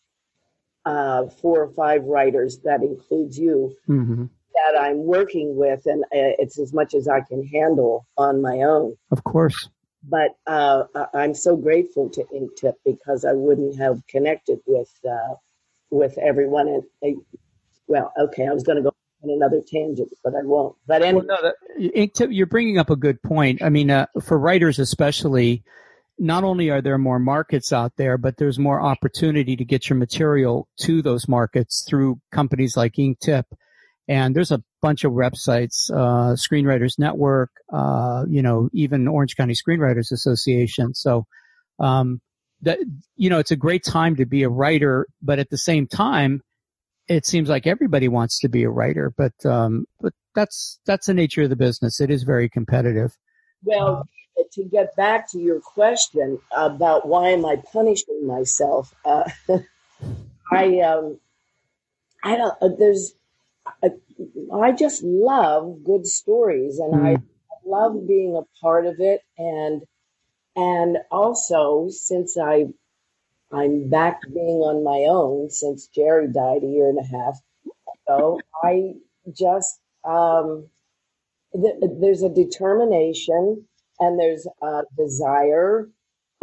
uh, 0.85 1.27
four 1.27 1.63
or 1.63 1.73
five 1.73 2.05
writers 2.05 2.59
that 2.65 2.83
includes 2.83 3.39
you. 3.39 3.77
Mm-hmm 3.89 4.27
that 4.57 4.81
I'm 4.81 5.05
working 5.05 5.57
with, 5.57 5.83
and 5.87 6.05
uh, 6.05 6.35
it's 6.39 6.59
as 6.59 6.73
much 6.73 6.95
as 6.95 7.09
I 7.09 7.21
can 7.21 7.47
handle 7.47 8.07
on 8.17 8.43
my 8.43 8.63
own. 8.63 8.97
Of 9.11 9.25
course. 9.25 9.69
But 10.03 10.37
uh, 10.47 10.85
I'm 11.15 11.35
so 11.35 11.57
grateful 11.57 12.11
to 12.11 12.25
Inktip 12.35 12.75
because 12.85 13.25
I 13.25 13.33
wouldn't 13.33 13.77
have 13.77 14.07
connected 14.07 14.61
with 14.67 14.91
uh, 15.09 15.35
with 15.91 16.17
everyone. 16.19 16.69
And 16.69 16.83
uh, 17.05 17.21
well, 17.87 18.13
okay, 18.19 18.47
I 18.47 18.53
was 18.53 18.63
going 18.63 18.77
to 18.77 18.83
go 18.83 18.93
on 19.31 19.37
another 19.37 19.61
tangent, 19.67 20.09
but 20.23 20.35
I 20.35 20.43
won't. 20.43 20.77
But 20.87 21.03
anyway, 21.03 21.25
well, 21.27 21.39
no, 21.41 21.53
that, 21.79 22.33
you're 22.33 22.47
bringing 22.47 22.79
up 22.79 22.91
a 22.91 22.97
good 22.97 23.23
point. 23.23 23.63
I 23.63 23.69
mean, 23.69 23.91
uh, 23.91 24.07
for 24.23 24.39
writers 24.39 24.79
especially, 24.79 25.63
not 26.19 26.45
only 26.45 26.71
are 26.71 26.81
there 26.81 26.99
more 26.99 27.19
markets 27.19 27.73
out 27.73 27.93
there, 27.97 28.17
but 28.19 28.37
there's 28.39 28.59
more 28.59 28.81
opportunity 28.81 29.57
to 29.57 29.65
get 29.65 29.89
your 29.89 29.99
material 29.99 30.69
to 30.81 31.03
those 31.03 31.29
markets 31.29 31.85
through 31.89 32.21
companies 32.33 32.77
like 32.77 32.95
Inktip 32.95 33.45
and 34.09 34.37
there's 34.37 34.53
a 34.53 34.63
bunch 34.83 35.05
of 35.05 35.13
websites, 35.13 35.91
uh, 35.91 36.35
Screenwriters 36.37 36.99
Network, 36.99 37.51
uh, 37.73 38.25
you 38.29 38.43
know, 38.43 38.69
even 38.73 39.09
Orange 39.09 39.37
County 39.37 39.55
Screenwriters 39.55 40.13
Association. 40.13 40.95
So, 40.95 41.27
um, 41.81 42.21
that, 42.63 42.79
you 43.17 43.29
know, 43.29 43.39
it's 43.39 43.51
a 43.51 43.57
great 43.57 43.85
time 43.85 44.17
to 44.17 44.25
be 44.25 44.43
a 44.45 44.49
writer, 44.49 45.07
but 45.21 45.39
at 45.39 45.51
the 45.51 45.59
same 45.59 45.87
time, 45.87 46.41
it 47.09 47.27
seems 47.27 47.49
like 47.49 47.67
everybody 47.67 48.09
wants 48.09 48.39
to 48.41 48.49
be 48.49 48.65
a 48.65 48.71
writer, 48.71 49.13
but, 49.17 49.35
um, 49.45 49.87
but 50.01 50.13
that's, 50.35 50.81
that's 50.87 51.07
the 51.07 51.15
nature 51.15 51.43
of 51.43 51.51
the 51.51 51.57
business. 51.57 52.01
It 52.01 52.11
is 52.11 52.23
very 52.23 52.49
competitive. 52.49 53.17
Well, 53.63 54.09
to 54.53 54.65
get 54.65 54.95
back 54.97 55.31
to 55.33 55.39
your 55.39 55.61
question 55.61 56.39
about 56.57 57.09
why 57.09 57.31
am 57.31 57.45
I 57.45 57.57
punishing 57.73 58.27
myself, 58.27 58.95
uh, 59.05 59.29
I, 60.53 60.81
um, 60.81 61.19
I 62.23 62.37
don't, 62.37 62.55
uh, 62.61 62.69
there's, 62.79 63.15
I, 63.83 63.91
I 64.53 64.73
just 64.73 65.03
love 65.03 65.85
good 65.85 66.07
stories 66.07 66.79
and 66.79 66.95
mm. 66.95 67.17
I 67.17 67.23
love 67.65 68.07
being 68.07 68.37
a 68.37 68.61
part 68.61 68.87
of 68.87 68.97
it. 69.01 69.23
And, 69.39 69.83
and 70.55 70.99
also 71.11 71.89
since 71.91 72.37
I, 72.39 72.67
I'm 73.53 73.89
back 73.91 74.21
being 74.35 74.61
on 74.63 74.85
my 74.85 75.07
own 75.11 75.51
since 75.51 75.89
Jerry 75.89 76.29
died 76.33 76.63
a 76.65 76.67
year 76.67 76.89
and 76.91 76.99
a 76.99 77.05
half 77.05 77.41
ago, 78.09 78.41
I 78.65 78.95
just, 79.33 79.81
um, 80.05 80.69
th- 81.55 81.77
there's 82.01 82.23
a 82.25 82.31
determination 82.31 83.67
and 84.01 84.21
there's 84.21 84.47
a 84.63 84.83
desire 84.99 85.91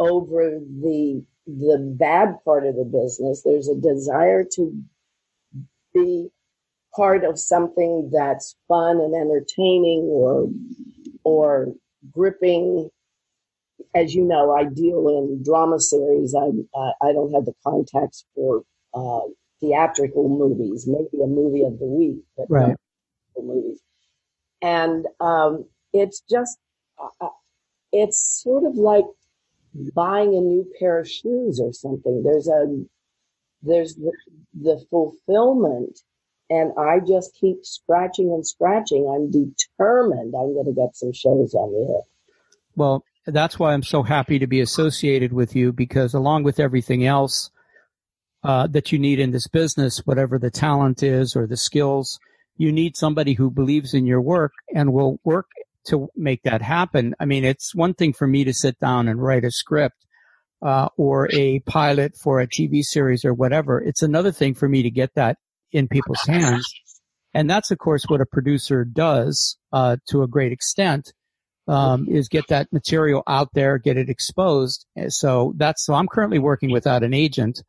over 0.00 0.60
the 0.82 1.24
the 1.46 1.78
bad 1.98 2.36
part 2.44 2.66
of 2.66 2.76
the 2.76 2.84
business. 2.84 3.42
There's 3.42 3.68
a 3.68 3.76
desire 3.76 4.44
to 4.56 4.82
be 5.94 6.30
part 6.96 7.24
of 7.24 7.38
something 7.38 8.10
that's 8.12 8.56
fun 8.68 9.00
and 9.00 9.14
entertaining 9.14 10.02
or 10.04 10.48
or 11.24 11.74
gripping 12.12 12.90
as 13.94 14.14
you 14.14 14.24
know 14.24 14.52
i 14.52 14.64
deal 14.64 15.08
in 15.08 15.42
drama 15.42 15.78
series 15.78 16.34
i 16.34 16.46
uh, 16.78 16.92
i 17.02 17.12
don't 17.12 17.32
have 17.32 17.44
the 17.44 17.54
context 17.64 18.26
for 18.34 18.62
uh, 18.94 19.20
theatrical 19.60 20.28
movies 20.28 20.86
maybe 20.86 21.22
a 21.22 21.26
movie 21.26 21.62
of 21.62 21.78
the 21.78 21.86
week 21.86 22.22
but 22.36 22.46
right 22.48 22.76
movies 23.36 23.80
and 24.62 25.06
um, 25.20 25.66
it's 25.92 26.22
just 26.30 26.58
uh, 27.02 27.26
uh, 27.26 27.28
it's 27.92 28.42
sort 28.42 28.64
of 28.64 28.76
like 28.76 29.04
buying 29.94 30.28
a 30.28 30.40
new 30.40 30.66
pair 30.78 31.00
of 31.00 31.08
shoes 31.08 31.60
or 31.60 31.72
something 31.72 32.22
there's 32.22 32.48
a 32.48 32.84
there's 33.62 33.94
the, 33.96 34.12
the 34.60 34.84
fulfillment 34.90 35.98
and 36.50 36.72
I 36.78 37.00
just 37.00 37.36
keep 37.40 37.64
scratching 37.64 38.30
and 38.30 38.46
scratching. 38.46 39.08
I'm 39.08 39.30
determined 39.30 40.34
I'm 40.34 40.52
going 40.52 40.66
to 40.66 40.72
get 40.72 40.96
some 40.96 41.12
shows 41.12 41.54
on 41.54 41.72
the 41.72 41.94
air. 41.94 42.02
Well, 42.76 43.04
that's 43.26 43.58
why 43.58 43.72
I'm 43.72 43.82
so 43.82 44.02
happy 44.02 44.38
to 44.38 44.46
be 44.46 44.60
associated 44.60 45.32
with 45.32 45.56
you 45.56 45.72
because 45.72 46.14
along 46.14 46.44
with 46.44 46.60
everything 46.60 47.06
else 47.06 47.50
uh, 48.44 48.66
that 48.68 48.92
you 48.92 48.98
need 48.98 49.20
in 49.20 49.30
this 49.32 49.48
business, 49.48 50.02
whatever 50.06 50.38
the 50.38 50.50
talent 50.50 51.02
is 51.02 51.36
or 51.36 51.46
the 51.46 51.56
skills, 51.56 52.18
you 52.56 52.70
need 52.72 52.96
somebody 52.96 53.34
who 53.34 53.50
believes 53.50 53.94
in 53.94 54.06
your 54.06 54.20
work 54.20 54.52
and 54.74 54.92
will 54.92 55.18
work 55.24 55.46
to 55.88 56.08
make 56.16 56.42
that 56.44 56.62
happen. 56.62 57.14
I 57.20 57.24
mean, 57.26 57.44
it's 57.44 57.74
one 57.74 57.94
thing 57.94 58.12
for 58.12 58.26
me 58.26 58.44
to 58.44 58.54
sit 58.54 58.78
down 58.80 59.08
and 59.08 59.22
write 59.22 59.44
a 59.44 59.50
script. 59.50 59.96
uh, 60.62 60.88
or 60.96 61.28
a 61.32 61.60
pilot 61.60 62.16
for 62.16 62.40
a 62.40 62.48
TV 62.48 62.82
series 62.82 63.24
or 63.24 63.34
whatever. 63.34 63.80
It's 63.80 64.02
another 64.02 64.32
thing 64.32 64.54
for 64.54 64.68
me 64.68 64.82
to 64.82 64.90
get 64.90 65.14
that 65.14 65.38
in 65.72 65.88
people's 65.88 66.24
hands. 66.26 66.64
And 67.34 67.50
that's, 67.50 67.70
of 67.70 67.78
course, 67.78 68.04
what 68.08 68.20
a 68.20 68.26
producer 68.26 68.84
does, 68.84 69.58
uh, 69.72 69.96
to 70.08 70.22
a 70.22 70.28
great 70.28 70.52
extent, 70.52 71.12
um, 71.68 72.06
is 72.08 72.28
get 72.28 72.46
that 72.48 72.72
material 72.72 73.22
out 73.26 73.48
there, 73.54 73.78
get 73.78 73.96
it 73.96 74.08
exposed. 74.08 74.86
So 75.08 75.54
that's, 75.56 75.84
so 75.84 75.94
I'm 75.94 76.08
currently 76.08 76.38
working 76.38 76.70
without 76.70 77.02
an 77.02 77.14
agent 77.14 77.62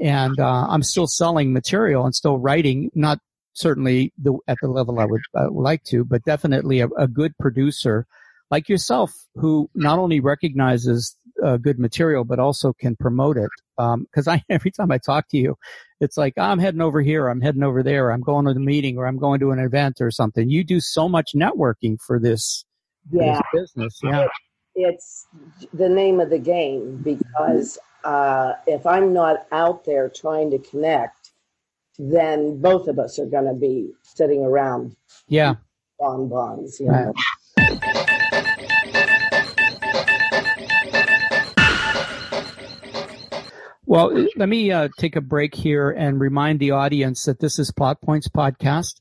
and, 0.00 0.38
uh, 0.38 0.66
I'm 0.68 0.82
still 0.82 1.06
selling 1.06 1.52
material 1.52 2.04
and 2.04 2.14
still 2.14 2.38
writing, 2.38 2.90
not 2.94 3.18
certainly 3.54 4.12
the, 4.18 4.36
at 4.48 4.56
the 4.60 4.68
level 4.68 4.98
I 4.98 5.04
would 5.04 5.22
uh, 5.36 5.50
like 5.50 5.84
to, 5.84 6.04
but 6.04 6.24
definitely 6.24 6.80
a, 6.80 6.88
a 6.98 7.06
good 7.08 7.36
producer 7.38 8.06
like 8.50 8.68
yourself 8.68 9.12
who 9.34 9.68
not 9.74 9.98
only 9.98 10.20
recognizes 10.20 11.16
uh, 11.44 11.56
good 11.56 11.78
material 11.78 12.24
but 12.24 12.38
also 12.38 12.72
can 12.72 12.96
promote 12.96 13.36
it. 13.36 13.50
Because 13.76 14.28
um, 14.28 14.34
I 14.34 14.42
every 14.50 14.70
time 14.70 14.90
I 14.90 14.98
talk 14.98 15.28
to 15.30 15.36
you, 15.36 15.56
it's 16.00 16.16
like 16.16 16.34
I'm 16.36 16.58
heading 16.58 16.80
over 16.80 17.00
here, 17.00 17.28
I'm 17.28 17.40
heading 17.40 17.62
over 17.62 17.82
there, 17.82 18.10
I'm 18.10 18.20
going 18.20 18.46
to 18.46 18.54
the 18.54 18.60
meeting, 18.60 18.98
or 18.98 19.06
I'm 19.06 19.18
going 19.18 19.40
to 19.40 19.50
an 19.50 19.58
event 19.58 20.00
or 20.00 20.10
something. 20.10 20.50
You 20.50 20.64
do 20.64 20.80
so 20.80 21.08
much 21.08 21.30
networking 21.34 21.96
for 22.06 22.18
this, 22.20 22.64
yeah. 23.10 23.40
Business. 23.52 23.98
Yeah, 24.02 24.26
it's 24.74 25.26
the 25.72 25.88
name 25.88 26.20
of 26.20 26.30
the 26.30 26.38
game 26.38 26.96
because 27.02 27.78
uh, 28.04 28.54
if 28.66 28.86
I'm 28.86 29.12
not 29.12 29.46
out 29.52 29.84
there 29.84 30.08
trying 30.08 30.50
to 30.50 30.58
connect, 30.58 31.32
then 31.98 32.60
both 32.60 32.88
of 32.88 32.98
us 32.98 33.18
are 33.18 33.26
going 33.26 33.46
to 33.46 33.54
be 33.54 33.92
sitting 34.02 34.44
around. 34.44 34.96
Yeah. 35.28 35.54
Bonbons, 35.98 36.80
you 36.80 36.86
know. 36.86 37.12
Right. 37.12 38.14
Well, 43.86 44.26
let 44.34 44.48
me 44.48 44.72
uh, 44.72 44.88
take 44.98 45.14
a 45.14 45.20
break 45.20 45.54
here 45.54 45.90
and 45.90 46.18
remind 46.18 46.58
the 46.58 46.72
audience 46.72 47.26
that 47.26 47.38
this 47.38 47.60
is 47.60 47.70
Plot 47.70 48.00
Points 48.00 48.28
podcast. 48.28 48.94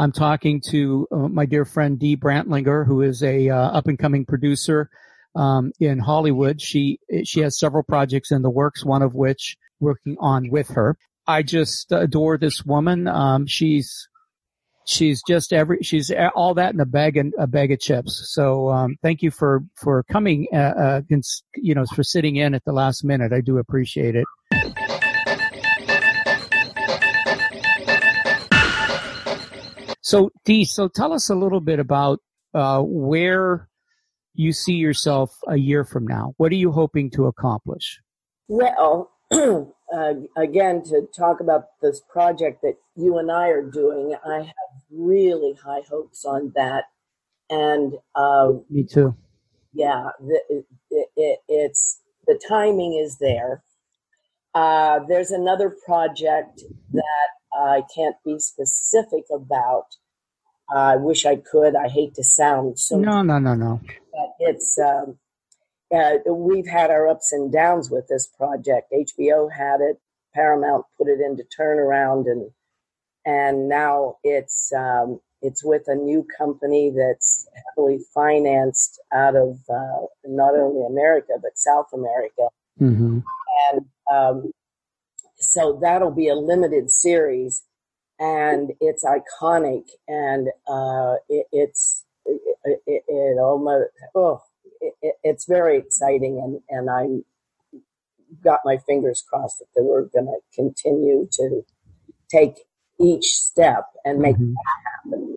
I'm 0.00 0.12
talking 0.12 0.62
to 0.70 1.06
uh, 1.12 1.28
my 1.28 1.44
dear 1.44 1.66
friend 1.66 1.98
Dee 1.98 2.16
Brantlinger, 2.16 2.86
who 2.86 3.02
is 3.02 3.22
a 3.22 3.50
uh, 3.50 3.54
up 3.54 3.86
and 3.86 3.98
coming 3.98 4.24
producer 4.24 4.88
um, 5.36 5.72
in 5.78 5.98
Hollywood. 5.98 6.58
She 6.62 6.98
she 7.22 7.40
has 7.40 7.58
several 7.58 7.82
projects 7.82 8.32
in 8.32 8.40
the 8.40 8.48
works, 8.48 8.82
one 8.82 9.02
of 9.02 9.14
which 9.14 9.58
working 9.78 10.16
on 10.18 10.48
with 10.48 10.68
her. 10.68 10.96
I 11.26 11.42
just 11.42 11.92
adore 11.92 12.38
this 12.38 12.64
woman. 12.64 13.08
Um, 13.08 13.46
she's 13.46 14.08
she's 14.86 15.20
just 15.28 15.52
every 15.52 15.82
she's 15.82 16.10
all 16.34 16.54
that 16.54 16.72
in 16.72 16.80
a 16.80 16.86
bag 16.86 17.18
and 17.18 17.34
a 17.38 17.46
bag 17.46 17.70
of 17.70 17.78
chips. 17.78 18.32
So 18.32 18.70
um, 18.70 18.96
thank 19.02 19.20
you 19.20 19.30
for 19.30 19.60
for 19.76 20.02
coming, 20.04 20.46
uh, 20.50 20.56
uh, 20.56 21.00
you 21.56 21.74
know, 21.74 21.84
for 21.94 22.04
sitting 22.04 22.36
in 22.36 22.54
at 22.54 22.64
the 22.64 22.72
last 22.72 23.04
minute. 23.04 23.34
I 23.34 23.42
do 23.42 23.58
appreciate 23.58 24.16
it. 24.16 24.24
So 30.10 30.32
Dee, 30.44 30.64
so 30.64 30.88
tell 30.88 31.12
us 31.12 31.30
a 31.30 31.36
little 31.36 31.60
bit 31.60 31.78
about 31.78 32.18
uh, 32.52 32.82
where 32.82 33.68
you 34.34 34.52
see 34.52 34.72
yourself 34.72 35.38
a 35.46 35.56
year 35.56 35.84
from 35.84 36.04
now. 36.04 36.34
What 36.36 36.50
are 36.50 36.56
you 36.56 36.72
hoping 36.72 37.10
to 37.12 37.26
accomplish? 37.26 38.00
Well, 38.48 39.12
uh, 39.30 40.14
again, 40.36 40.82
to 40.86 41.06
talk 41.16 41.38
about 41.38 41.66
this 41.80 42.00
project 42.12 42.62
that 42.62 42.74
you 42.96 43.18
and 43.18 43.30
I 43.30 43.50
are 43.50 43.62
doing, 43.62 44.16
I 44.26 44.38
have 44.38 44.82
really 44.90 45.54
high 45.64 45.82
hopes 45.88 46.24
on 46.24 46.54
that. 46.56 46.86
And 47.48 47.92
uh, 48.16 48.54
me 48.68 48.82
too. 48.82 49.14
Yeah, 49.72 50.08
the, 50.18 50.64
it, 50.90 51.06
it, 51.14 51.38
it's 51.46 52.00
the 52.26 52.40
timing 52.48 53.00
is 53.00 53.18
there. 53.18 53.62
Uh, 54.56 54.98
there's 55.08 55.30
another 55.30 55.76
project 55.86 56.64
that 56.94 57.28
I 57.52 57.82
can't 57.94 58.16
be 58.24 58.38
specific 58.38 59.24
about. 59.34 59.86
I 60.72 60.96
wish 60.96 61.26
I 61.26 61.36
could. 61.36 61.74
I 61.74 61.88
hate 61.88 62.14
to 62.14 62.24
sound 62.24 62.78
so. 62.78 62.96
No, 62.96 63.22
no, 63.22 63.38
no, 63.38 63.54
no. 63.54 63.80
But 64.12 64.30
it's 64.38 64.78
um, 64.78 65.18
uh, 65.94 66.18
we've 66.32 66.68
had 66.68 66.90
our 66.90 67.08
ups 67.08 67.32
and 67.32 67.52
downs 67.52 67.90
with 67.90 68.06
this 68.08 68.26
project. 68.26 68.92
HBO 68.92 69.50
had 69.52 69.80
it, 69.80 70.00
Paramount 70.34 70.86
put 70.96 71.08
it 71.08 71.20
into 71.20 71.44
turnaround, 71.58 72.26
and 72.26 72.50
and 73.24 73.68
now 73.68 74.16
it's 74.22 74.72
um, 74.72 75.20
it's 75.42 75.64
with 75.64 75.82
a 75.88 75.94
new 75.94 76.26
company 76.38 76.92
that's 76.96 77.48
heavily 77.66 77.98
financed 78.14 79.00
out 79.12 79.34
of 79.34 79.58
uh, 79.68 80.06
not 80.24 80.54
only 80.54 80.86
America 80.86 81.32
but 81.42 81.58
South 81.58 81.88
America, 81.92 82.48
mm-hmm. 82.80 83.20
and 83.72 83.86
um, 84.12 84.52
so 85.40 85.78
that'll 85.80 86.10
be 86.10 86.28
a 86.28 86.34
limited 86.34 86.90
series, 86.90 87.62
and 88.18 88.72
it's 88.80 89.04
iconic, 89.04 89.84
and 90.06 90.48
uh, 90.68 91.14
it, 91.28 91.46
it's 91.52 92.04
it, 92.26 92.40
it, 92.86 93.02
it 93.08 93.38
almost 93.38 93.90
oh 94.14 94.42
it, 94.80 95.14
it's 95.22 95.46
very 95.46 95.78
exciting, 95.78 96.40
and 96.42 96.60
and 96.68 96.90
I 96.90 97.22
got 98.44 98.60
my 98.64 98.78
fingers 98.86 99.24
crossed 99.28 99.58
that 99.58 99.66
they 99.74 99.82
were 99.82 100.08
going 100.12 100.26
to 100.26 100.38
continue 100.54 101.28
to 101.32 101.62
take 102.30 102.54
each 103.00 103.26
step 103.26 103.84
and 104.04 104.20
make 104.20 104.36
mm-hmm. 104.36 104.52
that 104.52 105.12
happen. 105.12 105.36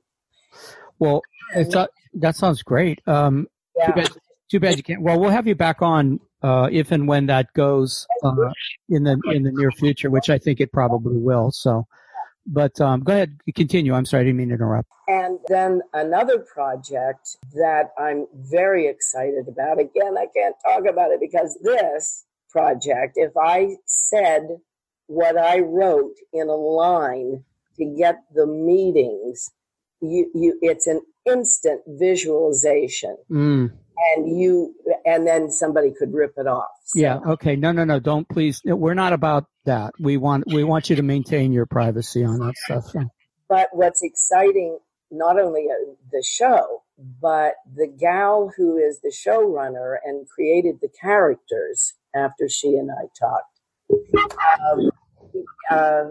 Well, 1.00 1.22
uh, 1.56 1.88
that 2.16 2.36
sounds 2.36 2.62
great. 2.62 3.02
Um, 3.08 3.48
yeah. 3.76 3.88
too, 3.88 3.94
bad, 3.94 4.10
too 4.52 4.60
bad 4.60 4.78
you 4.78 4.84
can't. 4.84 5.02
Well, 5.02 5.20
we'll 5.20 5.32
have 5.32 5.48
you 5.48 5.56
back 5.56 5.82
on 5.82 6.20
uh, 6.44 6.70
if 6.72 6.92
and 6.92 7.08
when 7.08 7.26
that 7.28 7.52
goes 7.54 8.06
uh, 8.24 8.36
in 8.90 9.04
the 9.04 9.20
in 9.32 9.44
the 9.44 9.52
near 9.52 9.72
future, 9.72 10.10
which 10.10 10.30
I 10.30 10.38
think 10.38 10.60
it 10.60 10.72
probably 10.72 11.18
will. 11.18 11.52
So, 11.52 11.88
but 12.46 12.80
um, 12.82 13.02
go 13.02 13.14
ahead, 13.14 13.40
continue. 13.56 13.94
I'm 13.94 14.06
sorry, 14.06 14.22
I 14.22 14.24
didn't 14.26 14.38
mean 14.38 14.50
to 14.50 14.56
interrupt. 14.56 14.90
And 15.08 15.40
then 15.48 15.82
another 15.94 16.40
project 16.40 17.38
that 17.54 17.92
I'm 17.98 18.28
very 18.34 18.88
excited 18.88 19.48
about. 19.48 19.80
Again, 19.80 20.18
I 20.18 20.28
can't 20.36 20.56
talk 20.66 20.86
about 20.90 21.12
it 21.12 21.20
because 21.20 21.58
this 21.62 22.26
project, 22.50 23.14
if 23.16 23.32
I 23.38 23.76
said 23.86 24.48
what 25.08 25.38
I 25.38 25.60
wrote 25.60 26.16
in 26.32 26.48
a 26.48 26.56
line 26.56 27.44
to 27.78 27.86
get 27.98 28.16
the 28.34 28.48
meetings, 28.48 29.50
you, 30.02 30.30
you, 30.34 30.58
it's 30.62 30.88
an 30.88 31.02
instant 31.26 31.82
visualization. 31.88 33.18
Mm. 33.30 33.74
And 34.16 34.40
you, 34.40 34.74
and 35.06 35.26
then 35.26 35.50
somebody 35.50 35.92
could 35.98 36.14
rip 36.14 36.34
it 36.38 36.48
off. 36.48 36.68
So. 36.86 37.00
Yeah. 37.00 37.20
Okay. 37.28 37.56
No, 37.56 37.72
no, 37.72 37.84
no. 37.84 38.00
Don't 38.00 38.28
please. 38.28 38.62
We're 38.66 38.94
not 38.94 39.14
about 39.14 39.46
that. 39.66 39.94
We 40.00 40.18
want, 40.18 40.46
we 40.48 40.64
want 40.64 40.90
you 40.90 40.96
to 40.98 41.04
maintain 41.04 41.54
your 41.54 41.66
privacy 41.66 42.24
on 42.24 42.40
that 42.40 42.56
stuff. 42.58 42.86
So. 42.88 43.04
But 43.48 43.70
what's 43.72 44.02
exciting, 44.04 44.80
not 45.12 45.40
only 45.40 45.68
the 46.12 46.24
show, 46.24 46.84
but 47.22 47.54
the 47.76 47.88
gal 47.88 48.52
who 48.58 48.78
is 48.78 49.00
the 49.02 49.12
showrunner 49.12 49.98
and 50.04 50.28
created 50.28 50.80
the 50.82 50.90
characters 50.90 51.94
after 52.16 52.50
she 52.50 52.70
and 52.70 52.90
I 52.92 53.08
talked. 53.20 53.60
Um, 54.72 54.92
uh, 55.70 56.04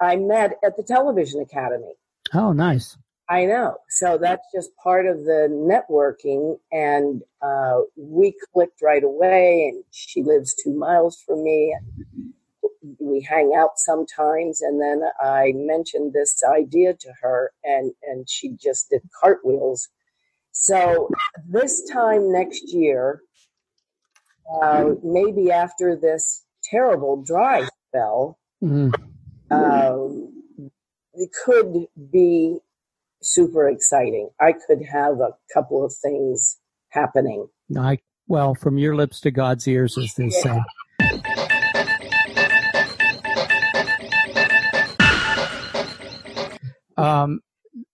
I 0.00 0.16
met 0.16 0.58
at 0.64 0.76
the 0.76 0.82
Television 0.82 1.40
Academy. 1.40 1.94
Oh, 2.34 2.52
nice. 2.52 2.96
I 3.30 3.44
know. 3.44 3.76
So 3.90 4.16
that's 4.18 4.46
just 4.54 4.70
part 4.82 5.06
of 5.06 5.24
the 5.24 5.48
networking. 5.50 6.58
And 6.72 7.22
uh, 7.42 7.82
we 7.96 8.34
clicked 8.52 8.80
right 8.82 9.04
away. 9.04 9.70
And 9.72 9.84
she 9.90 10.22
lives 10.22 10.54
two 10.62 10.74
miles 10.74 11.22
from 11.26 11.44
me. 11.44 11.76
We 12.98 13.20
hang 13.20 13.52
out 13.54 13.72
sometimes. 13.76 14.62
And 14.62 14.80
then 14.80 15.02
I 15.20 15.52
mentioned 15.54 16.14
this 16.14 16.42
idea 16.42 16.94
to 16.94 17.12
her, 17.20 17.52
and, 17.64 17.92
and 18.02 18.28
she 18.28 18.56
just 18.60 18.88
did 18.90 19.02
cartwheels. 19.20 19.88
So 20.52 21.10
this 21.48 21.88
time 21.92 22.32
next 22.32 22.72
year, 22.72 23.20
uh, 24.62 24.94
maybe 25.04 25.50
after 25.50 25.96
this 25.96 26.44
terrible 26.64 27.22
dry 27.22 27.68
spell, 27.88 28.38
mm-hmm. 28.62 28.90
um, 29.52 30.32
it 31.12 31.30
could 31.44 31.86
be 32.10 32.58
super 33.22 33.68
exciting. 33.68 34.30
I 34.40 34.52
could 34.52 34.82
have 34.90 35.20
a 35.20 35.30
couple 35.52 35.84
of 35.84 35.94
things 36.02 36.58
happening. 36.90 37.48
I 37.76 37.98
well, 38.26 38.54
from 38.54 38.76
your 38.76 38.94
lips 38.94 39.20
to 39.20 39.30
God's 39.30 39.66
ears, 39.66 39.96
as 39.96 40.14
they 40.14 40.26
yeah. 40.26 40.42
say. 40.42 40.60
Um, 46.98 47.40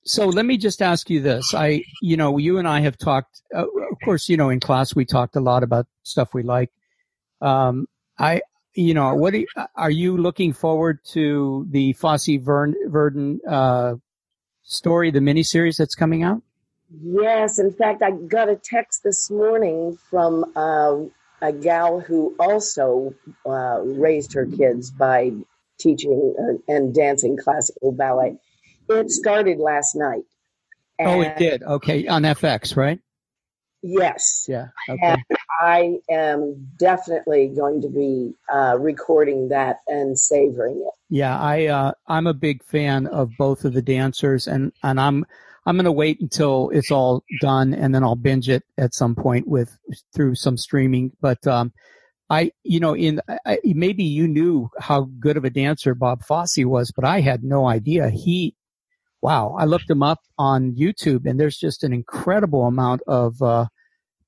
so 0.05 0.27
let 0.27 0.45
me 0.45 0.57
just 0.57 0.83
ask 0.83 1.09
you 1.11 1.21
this. 1.21 1.55
I, 1.55 1.85
you 2.03 2.17
know, 2.17 2.39
you 2.39 2.59
and 2.59 2.67
I 2.67 2.81
have 2.81 2.97
talked, 2.97 3.43
uh, 3.55 3.65
of 3.65 3.99
course, 4.05 4.29
you 4.29 4.37
know, 4.37 4.51
in 4.51 4.61
class 4.61 4.95
we 4.95 5.05
talked 5.05 5.37
a 5.37 5.41
lot 5.41 5.63
about 5.63 5.87
stuff 6.03 6.35
we 6.35 6.43
like. 6.43 6.71
Um, 7.41 7.87
I, 8.19 8.43
you 8.75 8.95
know, 8.95 9.15
what 9.15 9.35
are 9.35 9.39
you, 9.39 9.47
are 9.77 9.91
you 9.91 10.17
looking 10.17 10.53
forward 10.53 10.99
to 11.13 11.67
the 11.71 11.93
Fosse 11.93 12.39
Vern, 12.41 12.75
Verdon, 12.87 13.41
uh, 13.49 13.95
story, 14.65 15.11
the 15.11 15.21
miniseries 15.21 15.77
that's 15.77 15.95
coming 15.95 16.23
out? 16.23 16.43
Yes. 17.03 17.59
In 17.59 17.73
fact, 17.73 18.03
I 18.03 18.11
got 18.11 18.49
a 18.49 18.57
text 18.57 19.03
this 19.05 19.31
morning 19.31 19.97
from, 20.11 20.45
uh, 20.57 20.97
a 21.45 21.53
gal 21.53 22.01
who 22.01 22.35
also 22.39 23.15
uh, 23.45 23.81
raised 23.83 24.33
her 24.33 24.47
kids 24.47 24.91
by 24.91 25.33
teaching 25.79 26.35
uh, 26.39 26.73
and 26.73 26.95
dancing 26.95 27.37
classical 27.37 27.93
ballet. 27.93 28.37
It 28.89 29.11
started 29.11 29.59
last 29.59 29.95
night. 29.95 30.23
oh, 31.01 31.21
it 31.21 31.37
did. 31.37 31.63
Okay, 31.63 32.07
on 32.07 32.23
FX, 32.23 32.77
right? 32.77 33.01
Yes. 33.83 34.47
Yeah. 34.49 34.69
Okay. 34.89 35.17
I 35.61 35.99
am 36.11 36.69
definitely 36.79 37.49
going 37.49 37.81
to 37.83 37.89
be 37.89 38.35
uh, 38.53 38.77
recording 38.79 39.49
that 39.49 39.81
and 39.87 40.19
savoring 40.19 40.77
it. 40.87 40.95
Yeah, 41.09 41.39
I 41.39 41.67
uh, 41.67 41.93
I'm 42.09 42.27
a 42.27 42.35
big 42.35 42.65
fan 42.65 43.07
of 43.07 43.31
both 43.39 43.65
of 43.65 43.73
the 43.73 43.83
dancers, 43.83 44.47
and 44.47 44.73
and 44.83 45.01
I'm 45.01 45.25
I'm 45.67 45.77
going 45.77 45.85
to 45.85 45.93
wait 45.93 46.21
until 46.21 46.71
it's 46.71 46.91
all 46.91 47.25
done, 47.41 47.73
and 47.73 47.95
then 47.95 48.03
I'll 48.03 48.17
binge 48.17 48.49
it 48.49 48.65
at 48.77 48.95
some 48.95 49.15
point 49.15 49.49
with 49.49 49.79
through 50.15 50.35
some 50.35 50.57
streaming. 50.57 51.13
But 51.21 51.47
um, 51.47 51.73
I, 52.29 52.53
you 52.63 52.81
know, 52.81 52.95
in 52.95 53.21
I, 53.47 53.59
maybe 53.65 54.05
you 54.05 54.27
knew 54.27 54.71
how 54.79 55.09
good 55.21 55.37
of 55.37 55.45
a 55.45 55.51
dancer 55.51 55.95
Bob 55.95 56.25
Fosse 56.25 56.65
was, 56.65 56.91
but 56.91 57.05
I 57.05 57.21
had 57.21 57.45
no 57.45 57.67
idea. 57.67 58.11
He, 58.11 58.57
wow, 59.23 59.57
I 59.59 59.65
looked 59.67 59.89
him 59.89 60.03
up 60.03 60.21
on 60.39 60.75
YouTube, 60.75 61.27
and 61.27 61.39
there's 61.39 61.59
just 61.59 61.85
an 61.85 61.93
incredible 61.93 62.65
amount 62.65 63.03
of 63.07 63.41
uh, 63.41 63.67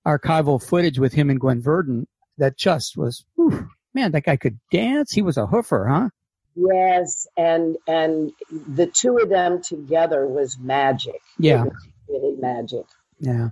archival 0.07 0.63
footage 0.63 0.99
with 0.99 1.13
him 1.13 1.31
and 1.31 1.41
Gwen 1.41 1.61
Verdon 1.61 2.07
that 2.39 2.57
just 2.57 2.97
was, 2.97 3.25
whew, 3.35 3.69
man, 3.95 4.13
that 4.13 4.25
guy 4.25 4.37
could 4.37 4.61
dance. 4.71 5.13
He 5.13 5.23
was 5.23 5.37
a 5.37 5.47
hoofer, 5.47 5.89
huh? 5.89 6.09
Yes, 6.55 7.27
and 7.37 7.77
and 7.87 8.33
the 8.51 8.87
two 8.87 9.19
of 9.19 9.29
them 9.29 9.63
together 9.63 10.27
was 10.27 10.57
magic. 10.59 11.21
Yeah, 11.39 11.65
was 11.65 11.89
really 12.09 12.37
magic. 12.41 12.87
Yeah. 13.19 13.51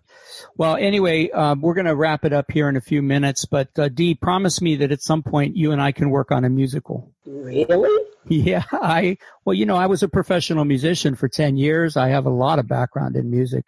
Well, 0.57 0.77
anyway, 0.77 1.31
uh, 1.31 1.55
we're 1.59 1.75
going 1.75 1.87
to 1.87 1.97
wrap 1.97 2.25
it 2.25 2.33
up 2.33 2.51
here 2.51 2.69
in 2.69 2.77
a 2.77 2.83
few 2.83 3.01
minutes, 3.03 3.47
but 3.47 3.69
uh, 3.79 3.89
Dee, 3.89 4.15
promise 4.15 4.61
me 4.61 4.77
that 4.77 4.93
at 4.93 5.03
some 5.03 5.23
point 5.23 5.57
you 5.57 5.73
and 5.73 5.81
I 5.81 5.93
can 5.93 6.11
work 6.11 6.31
on 6.31 6.45
a 6.45 6.51
musical. 6.51 7.13
Really? 7.27 8.05
Yeah. 8.27 8.65
I 8.73 9.19
well, 9.45 9.55
you 9.55 9.67
know, 9.67 9.77
I 9.77 9.87
was 9.87 10.03
a 10.03 10.09
professional 10.09 10.65
musician 10.65 11.15
for 11.15 11.29
ten 11.29 11.57
years. 11.57 11.97
I 11.97 12.09
have 12.09 12.27
a 12.27 12.31
lot 12.31 12.59
of 12.59 12.69
background 12.69 13.17
in 13.17 13.31
music. 13.31 13.65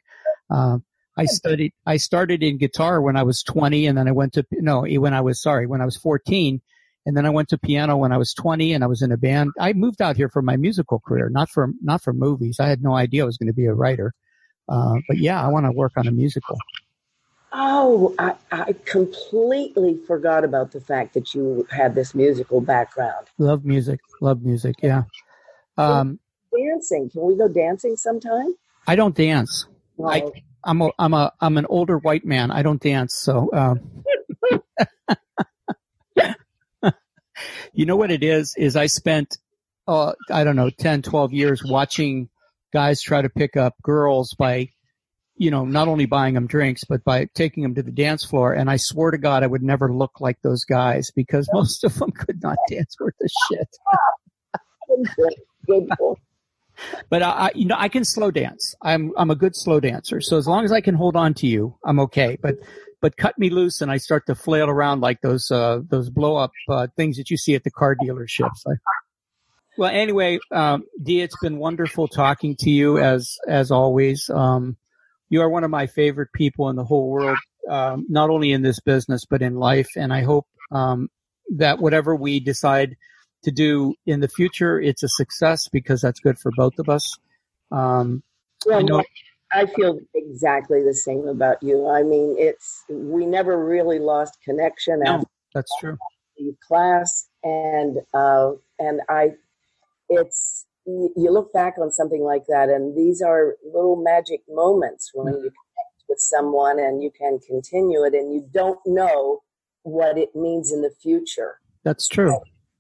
Uh, 0.51 0.79
I 1.17 1.25
studied. 1.25 1.73
I 1.87 1.97
started 1.97 2.43
in 2.43 2.59
guitar 2.59 3.01
when 3.01 3.17
I 3.17 3.23
was 3.23 3.43
twenty, 3.43 3.87
and 3.87 3.97
then 3.97 4.09
I 4.09 4.13
went 4.13 4.35
to 4.35 4.45
no, 4.53 4.85
when 4.85 5.15
I 5.15 5.21
was 5.21 5.41
sorry, 5.41 5.67
when 5.67 5.81
I 5.81 5.85
was 5.85 5.97
fourteen, 5.97 6.61
and 7.07 7.17
then 7.17 7.25
I 7.25 7.31
went 7.31 7.49
to 7.51 7.59
piano 7.59 7.97
when 7.97 8.11
I 8.11 8.19
was 8.19 8.35
20 8.35 8.73
and 8.73 8.83
I 8.83 8.89
was 8.89 9.01
in 9.01 9.13
a 9.13 9.17
band. 9.17 9.53
I 9.61 9.73
moved 9.73 10.03
out 10.03 10.17
here 10.17 10.29
for 10.29 10.43
my 10.43 10.57
musical 10.57 10.99
career, 10.99 11.29
not 11.31 11.49
for, 11.49 11.71
not 11.81 12.03
for 12.03 12.13
movies. 12.13 12.59
I 12.59 12.67
had 12.67 12.83
no 12.83 12.95
idea 12.95 13.23
I 13.23 13.27
was 13.27 13.39
going 13.39 13.47
to 13.47 13.55
be 13.55 13.67
a 13.67 13.73
writer. 13.73 14.13
Uh, 14.69 14.97
but 15.07 15.19
yeah, 15.19 15.41
I 15.41 15.47
want 15.47 15.67
to 15.67 15.73
work 15.73 15.93
on 15.97 16.09
a 16.09 16.11
musical. 16.11 16.59
Oh, 17.53 18.13
I, 18.19 18.35
I 18.51 18.75
completely 18.85 19.99
forgot 20.09 20.43
about 20.43 20.73
the 20.73 20.81
fact 20.81 21.15
that 21.15 21.33
you 21.33 21.67
had 21.71 21.95
this 21.95 22.13
musical 22.13 22.61
background. 22.61 23.29
Love 23.39 23.65
music. 23.65 24.01
Love 24.21 24.43
music. 24.43 24.75
Yeah. 24.83 25.05
Um, 25.79 26.19
dancing. 26.53 27.09
Can 27.09 27.23
we 27.23 27.37
go 27.37 27.47
dancing 27.47 27.97
sometime? 27.97 28.57
I 28.89 28.97
don't 28.97 29.15
dance. 29.15 29.67
Oh. 29.97 30.09
I, 30.09 30.23
I'm 30.67 30.83
a, 30.83 30.91
I'm 30.99 31.15
a, 31.15 31.33
I'm 31.41 31.57
an 31.57 31.67
older 31.67 31.97
white 31.97 32.25
man. 32.25 32.51
I 32.51 32.63
don't 32.63 32.83
dance. 32.83 33.15
So, 33.15 33.49
um, 33.53 34.03
you 37.73 37.87
know 37.87 37.97
what 37.97 38.11
it 38.11 38.25
is? 38.25 38.55
Is 38.59 38.75
I 38.75 38.87
spent, 38.87 39.39
uh, 39.87 40.15
I 40.31 40.43
don't 40.45 40.57
know, 40.57 40.71
10, 40.71 41.03
12 41.03 41.33
years 41.33 41.63
watching 41.65 42.29
guys 42.73 43.01
try 43.01 43.23
to 43.23 43.29
pick 43.29 43.57
up 43.57 43.75
girls 43.81 44.35
by, 44.37 44.71
you 45.37 45.53
know, 45.53 45.65
not 45.65 45.87
only 45.87 46.07
buying 46.07 46.35
them 46.35 46.49
drinks, 46.49 46.83
but 46.85 47.05
by 47.05 47.29
taking 47.35 47.63
them 47.63 47.77
to 47.77 47.83
the 47.83 47.93
dance 47.93 48.25
floor. 48.25 48.53
And 48.53 48.69
I 48.69 48.77
swore 48.77 49.13
to 49.13 49.19
God 49.19 49.45
I 49.45 49.47
would 49.47 49.63
never 49.63 49.93
look 49.93 50.21
like 50.21 50.43
those 50.43 50.65
guys 50.65 51.13
because 51.15 51.49
most 51.55 51.85
of 51.85 51.95
them 51.95 52.11
could 52.11 52.43
not 52.43 52.59
dance 52.69 52.97
worth 52.99 53.15
a 53.23 53.29
shit. 53.55 53.69
but 57.11 57.23
I, 57.23 57.51
you 57.55 57.67
know, 57.67 57.77
I 57.79 57.89
can 57.89 58.05
slow 58.05 58.31
dance. 58.31 58.75
I'm, 58.83 59.13
I'm 59.17 59.31
a 59.31 59.35
good 59.35 59.57
slow 59.57 59.81
dancer. 59.81 60.21
So 60.21 60.37
as 60.37 60.47
long 60.47 60.65
as 60.65 60.73
I 60.73 60.81
can 60.81 60.95
hold 60.95 61.17
on 61.17 61.35
to 61.35 61.47
you, 61.47 61.77
I'm 61.85 62.01
okay. 62.01 62.39
But 62.41 62.57
but 63.01 63.17
cut 63.17 63.39
me 63.39 63.51
loose 63.51 63.81
and 63.81 63.91
I 63.91 63.99
start 63.99 64.27
to 64.27 64.35
flail 64.35 64.69
around 64.69 65.01
like 65.01 65.21
those 65.21 65.51
uh, 65.51 65.81
those 65.89 66.11
blow 66.11 66.37
up 66.37 66.53
uh, 66.69 66.87
things 66.97 67.17
that 67.19 67.31
you 67.31 67.37
see 67.37 67.55
at 67.55 67.65
the 67.65 67.71
car 67.71 67.95
dealerships. 67.95 68.67
I, 68.67 68.73
well, 69.79 69.91
anyway, 69.91 70.39
um, 70.51 70.85
Dee, 71.03 71.21
it's 71.21 71.39
been 71.41 71.59
wonderful 71.59 72.09
talking 72.09 72.57
to 72.61 72.71
you 72.71 72.99
as 72.99 73.37
as 73.47 73.71
always. 73.71 74.31
Um, 74.31 74.77
you 75.29 75.43
are 75.43 75.51
one 75.51 75.65
of 75.65 75.71
my 75.71 75.87
favorite 75.87 76.33
people 76.33 76.71
in 76.71 76.77
the 76.77 76.85
whole 76.85 77.11
world, 77.11 77.39
um, 77.69 78.07
not 78.09 78.31
only 78.31 78.53
in 78.53 78.63
this 78.63 78.81
business 78.81 79.25
but 79.29 79.43
in 79.43 79.57
life. 79.57 79.91
And 79.97 80.13
I 80.13 80.23
hope 80.23 80.47
um, 80.71 81.09
that 81.57 81.79
whatever 81.79 82.17
we 82.17 82.41
decide 82.41 82.97
to 83.43 83.51
do 83.51 83.95
in 84.07 84.21
the 84.21 84.29
future, 84.29 84.81
it's 84.81 85.03
a 85.03 85.09
success 85.09 85.69
because 85.69 86.01
that's 86.01 86.21
good 86.21 86.39
for 86.39 86.51
both 86.57 86.79
of 86.79 86.89
us. 86.89 87.17
Um, 87.71 88.23
well, 88.65 88.79
I 88.79 88.83
know. 88.83 89.05
I 89.53 89.67
feel 89.67 89.99
exactly 90.15 90.83
the 90.83 90.95
same 90.95 91.29
about 91.29 91.63
you. 91.63 91.89
I 91.89 92.03
mean, 92.03 92.37
it's 92.39 92.85
we 92.89 93.27
never 93.27 93.65
really 93.65 93.99
lost 93.99 94.39
connection. 94.45 95.01
No, 95.01 95.23
that's 95.55 95.71
true. 95.81 95.97
Class 96.67 97.29
and 97.43 97.99
uh, 98.13 98.53
and 98.79 99.01
I, 99.09 99.31
it's 100.09 100.67
you 100.85 101.31
look 101.31 101.53
back 101.53 101.75
on 101.81 101.91
something 101.91 102.23
like 102.23 102.47
that, 102.49 102.69
and 102.69 102.97
these 102.97 103.23
are 103.23 103.57
little 103.65 103.97
magic 103.97 104.43
moments 104.49 105.11
when 105.15 105.33
mm-hmm. 105.33 105.45
you 105.45 105.51
connect 105.51 106.05
with 106.09 106.19
someone 106.19 106.79
and 106.79 107.03
you 107.03 107.11
can 107.17 107.39
continue 107.39 108.05
it, 108.05 108.15
and 108.15 108.35
you 108.35 108.47
don't 108.53 108.81
know 108.85 109.43
what 109.83 110.19
it 110.19 110.35
means 110.35 110.73
in 110.73 110.83
the 110.83 110.91
future. 111.01 111.61
That's 111.85 112.09
true. 112.09 112.37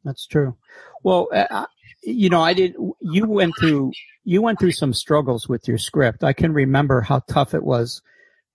That's 0.06 0.26
true. 0.26 0.56
Well, 1.02 1.28
uh, 1.32 1.66
you 2.02 2.30
know, 2.30 2.40
I 2.40 2.54
did. 2.54 2.76
You 3.00 3.26
went 3.26 3.54
through 3.58 3.90
you 4.24 4.40
went 4.40 4.60
through 4.60 4.72
some 4.72 4.94
struggles 4.94 5.48
with 5.48 5.66
your 5.66 5.78
script. 5.78 6.22
I 6.22 6.32
can 6.32 6.52
remember 6.52 7.00
how 7.00 7.20
tough 7.28 7.54
it 7.54 7.64
was 7.64 8.02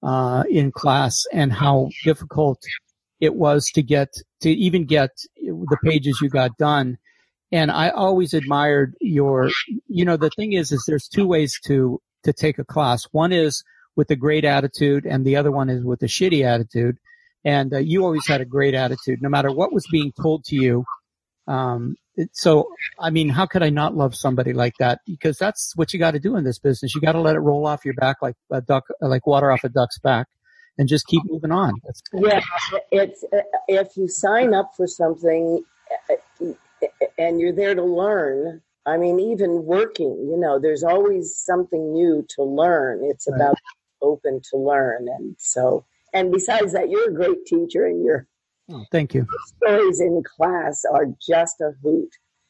uh, 0.02 0.44
in 0.50 0.72
class 0.72 1.26
and 1.34 1.52
how 1.52 1.90
difficult 2.06 2.64
it 3.20 3.36
was 3.36 3.70
to 3.72 3.84
get 3.84 4.14
to 4.42 4.50
even 4.50 4.86
get 4.86 5.12
the 5.36 5.78
pages 5.84 6.20
you 6.22 6.30
got 6.30 6.58
done. 6.58 6.98
And 7.52 7.70
I 7.70 7.90
always 7.90 8.34
admired 8.34 8.96
your. 9.02 9.50
You 9.88 10.06
know, 10.06 10.16
the 10.16 10.32
thing 10.38 10.54
is, 10.54 10.72
is 10.72 10.86
there's 10.88 11.10
two 11.10 11.28
ways 11.28 11.60
to 11.66 12.02
to 12.24 12.32
take 12.32 12.60
a 12.60 12.66
class. 12.66 13.04
One 13.12 13.34
is 13.34 13.62
with 13.98 14.10
a 14.10 14.16
great 14.16 14.46
attitude, 14.46 15.06
and 15.06 15.26
the 15.26 15.36
other 15.36 15.52
one 15.52 15.70
is 15.70 15.84
with 15.84 16.02
a 16.02 16.08
shitty 16.08 16.46
attitude. 16.46 16.98
And 17.44 17.74
uh, 17.74 17.80
you 17.80 18.06
always 18.06 18.26
had 18.26 18.40
a 18.40 18.46
great 18.46 18.74
attitude, 18.74 19.22
no 19.22 19.28
matter 19.28 19.52
what 19.52 19.74
was 19.74 19.86
being 19.92 20.14
told 20.22 20.46
to 20.46 20.56
you. 20.56 20.86
Um, 21.48 21.96
so, 22.34 22.68
I 23.00 23.10
mean, 23.10 23.30
how 23.30 23.46
could 23.46 23.64
I 23.64 23.70
not 23.70 23.96
love 23.96 24.16
somebody 24.16 24.54
like 24.54 24.74
that? 24.80 25.00
Because 25.06 25.38
that's 25.38 25.74
what 25.76 25.94
you 25.94 26.00
got 26.00 26.12
to 26.12 26.20
do 26.20 26.36
in 26.36 26.44
this 26.44 26.60
business. 26.60 26.94
You 26.94 27.02
got 27.02 27.14
to 27.14 27.22
let 27.22 27.36
it 27.36 27.40
roll 27.40 27.66
off 27.66 27.86
your 27.86 27.94
back 27.96 28.18
like 28.22 28.36
a 28.52 28.62
duck, 28.62 28.86
like 29.00 29.26
water 29.26 29.52
off 29.52 29.64
a 29.64 29.70
duck's 29.70 30.00
back 30.00 30.28
and 30.78 30.88
just 30.88 31.08
keep 31.08 31.24
moving 31.26 31.52
on. 31.52 31.74
That's- 31.84 32.02
yeah. 32.14 32.42
It's, 32.92 33.24
if 33.68 33.98
you 33.98 34.08
sign 34.08 34.54
up 34.54 34.72
for 34.76 34.88
something 34.88 35.64
and 37.18 37.40
you're 37.40 37.54
there 37.54 37.76
to 37.76 37.84
learn, 37.84 38.62
I 38.86 38.98
mean, 38.98 39.20
even 39.20 39.66
working, 39.66 40.28
you 40.30 40.38
know, 40.38 40.60
there's 40.60 40.84
always 40.84 41.36
something 41.38 41.94
new 41.94 42.26
to 42.36 42.44
learn. 42.44 43.02
It's 43.04 43.28
right. 43.30 43.36
about 43.36 43.56
open 44.02 44.42
to 44.52 44.58
learn. 44.58 45.08
And 45.08 45.36
so, 45.38 45.86
and 46.14 46.32
besides 46.32 46.74
that, 46.74 46.90
you're 46.90 47.10
a 47.10 47.14
great 47.14 47.46
teacher 47.46 47.86
and 47.86 48.04
you're 48.04 48.28
Oh, 48.72 48.86
thank 48.92 49.14
you. 49.14 49.28
stories 49.58 50.00
in 50.00 50.24
class 50.38 50.84
are 50.92 51.08
just 51.22 51.60
a 51.62 51.72
hoot. 51.84 52.10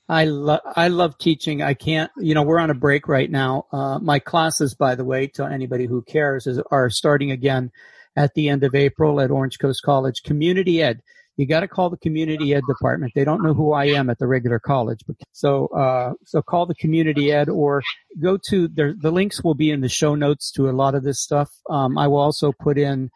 I 0.09 0.25
love 0.25 0.59
I 0.75 0.89
love 0.89 1.17
teaching. 1.17 1.61
I 1.61 1.73
can't, 1.73 2.11
you 2.17 2.35
know, 2.35 2.43
we're 2.43 2.59
on 2.59 2.69
a 2.69 2.75
break 2.75 3.07
right 3.07 3.31
now. 3.31 3.65
Uh, 3.71 3.97
my 3.99 4.19
classes, 4.19 4.75
by 4.75 4.95
the 4.95 5.05
way, 5.05 5.27
to 5.27 5.45
anybody 5.45 5.85
who 5.85 6.01
cares, 6.01 6.47
is, 6.47 6.59
are 6.69 6.89
starting 6.89 7.31
again 7.31 7.71
at 8.15 8.33
the 8.33 8.49
end 8.49 8.63
of 8.63 8.75
April 8.75 9.21
at 9.21 9.31
Orange 9.31 9.57
Coast 9.57 9.81
College. 9.83 10.21
Community 10.23 10.81
Ed. 10.81 11.01
You 11.37 11.47
got 11.47 11.61
to 11.61 11.67
call 11.67 11.89
the 11.89 11.97
Community 11.97 12.53
Ed 12.53 12.63
department. 12.67 13.13
They 13.15 13.23
don't 13.23 13.41
know 13.41 13.53
who 13.53 13.71
I 13.71 13.85
am 13.85 14.09
at 14.09 14.19
the 14.19 14.27
regular 14.27 14.59
college, 14.59 14.99
but 15.07 15.15
so 15.31 15.67
uh, 15.67 16.13
so 16.25 16.41
call 16.41 16.65
the 16.65 16.75
Community 16.75 17.31
Ed 17.31 17.47
or 17.47 17.81
go 18.21 18.37
to 18.49 18.67
the 18.67 18.95
the 18.99 19.11
links 19.11 19.41
will 19.43 19.55
be 19.55 19.71
in 19.71 19.79
the 19.79 19.89
show 19.89 20.15
notes 20.15 20.51
to 20.51 20.69
a 20.69 20.71
lot 20.71 20.93
of 20.93 21.03
this 21.03 21.21
stuff. 21.21 21.49
Um, 21.69 21.97
I 21.97 22.07
will 22.07 22.19
also 22.19 22.51
put 22.51 22.77
in 22.77 23.09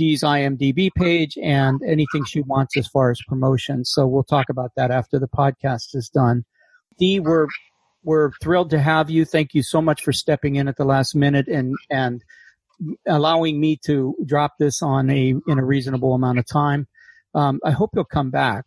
Dee's 0.00 0.22
IMDb 0.22 0.88
page 0.96 1.36
and 1.36 1.78
anything 1.86 2.24
she 2.24 2.40
wants 2.40 2.74
as 2.78 2.86
far 2.86 3.10
as 3.10 3.20
promotion. 3.28 3.84
So 3.84 4.06
we'll 4.06 4.24
talk 4.24 4.48
about 4.48 4.72
that 4.74 4.90
after 4.90 5.18
the 5.18 5.28
podcast 5.28 5.94
is 5.94 6.08
done. 6.08 6.46
Dee, 6.98 7.20
we're 7.20 7.48
we're 8.02 8.30
thrilled 8.42 8.70
to 8.70 8.80
have 8.80 9.10
you. 9.10 9.26
Thank 9.26 9.52
you 9.52 9.62
so 9.62 9.82
much 9.82 10.02
for 10.02 10.14
stepping 10.14 10.56
in 10.56 10.68
at 10.68 10.78
the 10.78 10.86
last 10.86 11.14
minute 11.14 11.48
and 11.48 11.76
and 11.90 12.24
allowing 13.06 13.60
me 13.60 13.78
to 13.84 14.16
drop 14.24 14.52
this 14.58 14.80
on 14.80 15.10
a 15.10 15.34
in 15.46 15.58
a 15.58 15.64
reasonable 15.66 16.14
amount 16.14 16.38
of 16.38 16.46
time. 16.46 16.88
Um, 17.34 17.60
I 17.62 17.72
hope 17.72 17.90
you'll 17.94 18.04
come 18.06 18.30
back. 18.30 18.64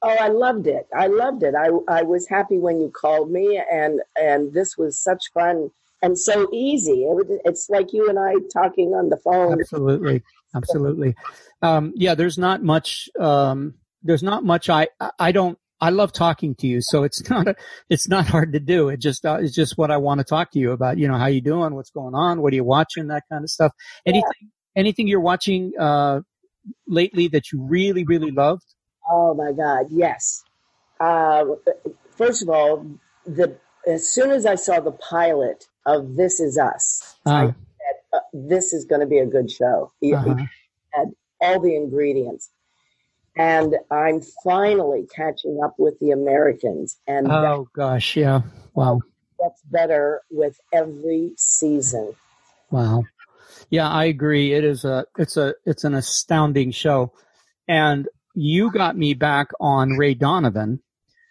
Oh, 0.00 0.16
I 0.20 0.28
loved 0.28 0.68
it. 0.68 0.86
I 0.96 1.08
loved 1.08 1.42
it. 1.42 1.56
I 1.56 1.70
I 1.88 2.02
was 2.02 2.28
happy 2.28 2.58
when 2.58 2.80
you 2.80 2.88
called 2.88 3.32
me, 3.32 3.60
and 3.68 4.00
and 4.14 4.52
this 4.52 4.78
was 4.78 4.96
such 4.96 5.32
fun 5.34 5.72
and 6.02 6.16
so 6.16 6.48
easy. 6.52 7.02
It, 7.02 7.40
it's 7.44 7.68
like 7.68 7.92
you 7.92 8.08
and 8.08 8.16
I 8.16 8.34
talking 8.52 8.94
on 8.94 9.08
the 9.08 9.16
phone. 9.16 9.60
Absolutely, 9.60 10.22
absolutely. 10.58 11.14
Um, 11.62 11.92
yeah, 11.96 12.14
there's 12.14 12.38
not 12.38 12.62
much. 12.62 13.08
Um, 13.18 13.74
there's 14.02 14.22
not 14.22 14.44
much. 14.44 14.68
I 14.68 14.88
I 15.18 15.32
don't. 15.32 15.58
I 15.80 15.90
love 15.90 16.12
talking 16.12 16.56
to 16.56 16.66
you, 16.66 16.80
so 16.80 17.04
it's 17.04 17.28
not 17.30 17.48
a, 17.48 17.56
it's 17.88 18.08
not 18.08 18.26
hard 18.26 18.52
to 18.52 18.60
do. 18.60 18.88
It 18.88 19.00
just 19.00 19.24
uh, 19.24 19.38
it's 19.40 19.54
just 19.54 19.78
what 19.78 19.90
I 19.90 19.96
want 19.96 20.18
to 20.18 20.24
talk 20.24 20.50
to 20.52 20.58
you 20.58 20.72
about. 20.72 20.98
You 20.98 21.08
know, 21.08 21.16
how 21.16 21.26
you 21.26 21.40
doing? 21.40 21.74
What's 21.74 21.90
going 21.90 22.14
on? 22.14 22.42
What 22.42 22.52
are 22.52 22.56
you 22.56 22.64
watching? 22.64 23.08
That 23.08 23.24
kind 23.30 23.44
of 23.44 23.50
stuff. 23.50 23.72
Anything 24.06 24.30
yeah. 24.40 24.48
anything 24.76 25.08
you're 25.08 25.20
watching 25.20 25.72
uh, 25.78 26.20
lately 26.86 27.28
that 27.28 27.52
you 27.52 27.62
really 27.62 28.04
really 28.04 28.30
loved? 28.30 28.64
Oh 29.10 29.34
my 29.34 29.52
God, 29.52 29.86
yes. 29.90 30.42
Uh, 31.00 31.44
first 32.16 32.42
of 32.42 32.48
all, 32.48 32.84
the 33.24 33.56
as 33.86 34.08
soon 34.08 34.30
as 34.30 34.44
I 34.44 34.56
saw 34.56 34.80
the 34.80 34.92
pilot 34.92 35.64
of 35.86 36.16
This 36.16 36.40
Is 36.40 36.58
Us. 36.58 37.16
I 37.24 37.46
said, 37.46 37.54
uh, 38.12 38.20
"This 38.32 38.72
is 38.72 38.84
going 38.84 39.00
to 39.00 39.06
be 39.06 39.18
a 39.18 39.26
good 39.26 39.50
show." 39.50 39.92
Uh-huh. 40.02 40.36
had 40.92 41.08
all 41.40 41.60
the 41.60 41.74
ingredients, 41.74 42.50
and 43.36 43.76
I'm 43.90 44.20
finally 44.42 45.06
catching 45.14 45.60
up 45.62 45.74
with 45.78 45.98
the 46.00 46.10
Americans. 46.10 46.96
And 47.06 47.30
oh 47.30 47.40
that, 47.40 47.66
gosh, 47.74 48.16
yeah, 48.16 48.42
wow, 48.74 49.00
gets 49.40 49.62
better 49.70 50.22
with 50.30 50.58
every 50.72 51.32
season. 51.36 52.14
Wow, 52.70 53.04
yeah, 53.70 53.88
I 53.88 54.04
agree. 54.04 54.52
It 54.52 54.64
is 54.64 54.84
a 54.84 55.06
it's 55.16 55.36
a 55.36 55.54
it's 55.64 55.84
an 55.84 55.94
astounding 55.94 56.70
show, 56.70 57.12
and 57.66 58.08
you 58.34 58.70
got 58.70 58.96
me 58.96 59.14
back 59.14 59.48
on 59.60 59.96
Ray 59.96 60.14
Donovan 60.14 60.80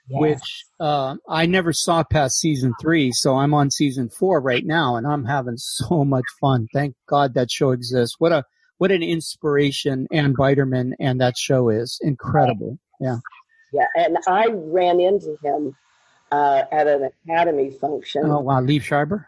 yes. 0.08 0.20
which 0.20 0.66
uh, 0.80 1.16
I 1.28 1.46
never 1.46 1.74
saw 1.74 2.04
past 2.04 2.40
season 2.40 2.74
three. 2.80 3.12
So 3.12 3.36
I'm 3.36 3.54
on 3.54 3.72
season 3.72 4.10
four 4.10 4.42
right 4.42 4.66
now, 4.66 4.96
and 4.96 5.08
I'm 5.08 5.26
having 5.26 5.58
so 5.58 6.04
much 6.06 6.26
fun. 6.40 6.68
Thank 6.74 6.96
God 7.08 7.34
that 7.34 7.52
show 7.52 7.72
exists. 7.72 8.16
What 8.20 8.32
a 8.32 8.44
what 8.78 8.92
an 8.92 9.02
inspiration 9.02 10.08
Ann 10.12 10.36
Biderman 10.36 10.92
and 11.00 11.20
that 11.20 11.38
show 11.38 11.70
is 11.70 12.00
incredible. 12.02 12.78
Yeah, 13.00 13.18
yeah, 13.74 13.88
and 13.96 14.18
I 14.28 14.48
ran 14.52 15.00
into 15.00 15.38
him 15.44 15.76
uh, 16.32 16.64
at 16.72 16.88
an 16.88 17.10
academy 17.26 17.72
function. 17.72 18.24
Oh 18.26 18.40
wow, 18.40 18.62
Liev 18.62 18.84
Schreiber. 18.84 19.28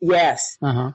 Yes. 0.00 0.56
Uh 0.62 0.72
huh. 0.72 0.92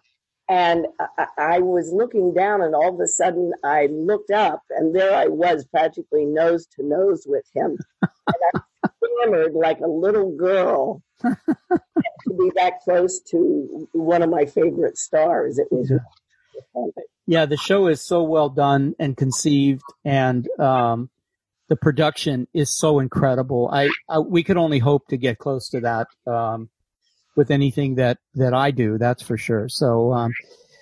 And 0.47 0.87
I, 0.99 1.27
I, 1.37 1.59
was 1.59 1.91
looking 1.93 2.33
down, 2.33 2.63
and 2.63 2.73
all 2.73 2.91
of 2.91 2.99
a 2.99 3.07
sudden 3.07 3.53
I 3.63 3.85
looked 3.85 4.31
up, 4.31 4.63
and 4.71 4.95
there 4.95 5.15
I 5.15 5.27
was, 5.27 5.63
practically 5.65 6.25
nose 6.25 6.65
to 6.75 6.83
nose 6.83 7.23
with 7.27 7.45
him. 7.53 7.77
like 9.53 9.79
a 9.79 9.87
little 9.87 10.35
girl 10.35 11.01
to 11.21 12.33
be 12.37 12.51
that 12.55 12.79
close 12.83 13.19
to 13.31 13.87
one 13.93 14.21
of 14.21 14.29
my 14.29 14.45
favorite 14.45 14.97
stars. 14.97 15.59
It 15.59 15.67
was. 15.71 15.91
Yeah, 17.25 17.45
the 17.45 17.57
show 17.57 17.87
is 17.87 18.01
so 18.01 18.23
well 18.23 18.49
done 18.49 18.95
and 18.99 19.15
conceived, 19.15 19.83
and 20.03 20.47
um, 20.59 21.09
the 21.67 21.75
production 21.75 22.47
is 22.53 22.75
so 22.75 22.99
incredible. 22.99 23.69
I, 23.71 23.89
I, 24.09 24.19
we 24.19 24.43
could 24.43 24.57
only 24.57 24.79
hope 24.79 25.07
to 25.09 25.17
get 25.17 25.37
close 25.37 25.69
to 25.69 25.81
that 25.81 26.07
um, 26.25 26.69
with 27.35 27.51
anything 27.51 27.95
that 27.95 28.17
that 28.33 28.53
I 28.53 28.71
do. 28.71 28.97
That's 28.97 29.21
for 29.21 29.37
sure. 29.37 29.69
So, 29.69 30.11
um, 30.11 30.33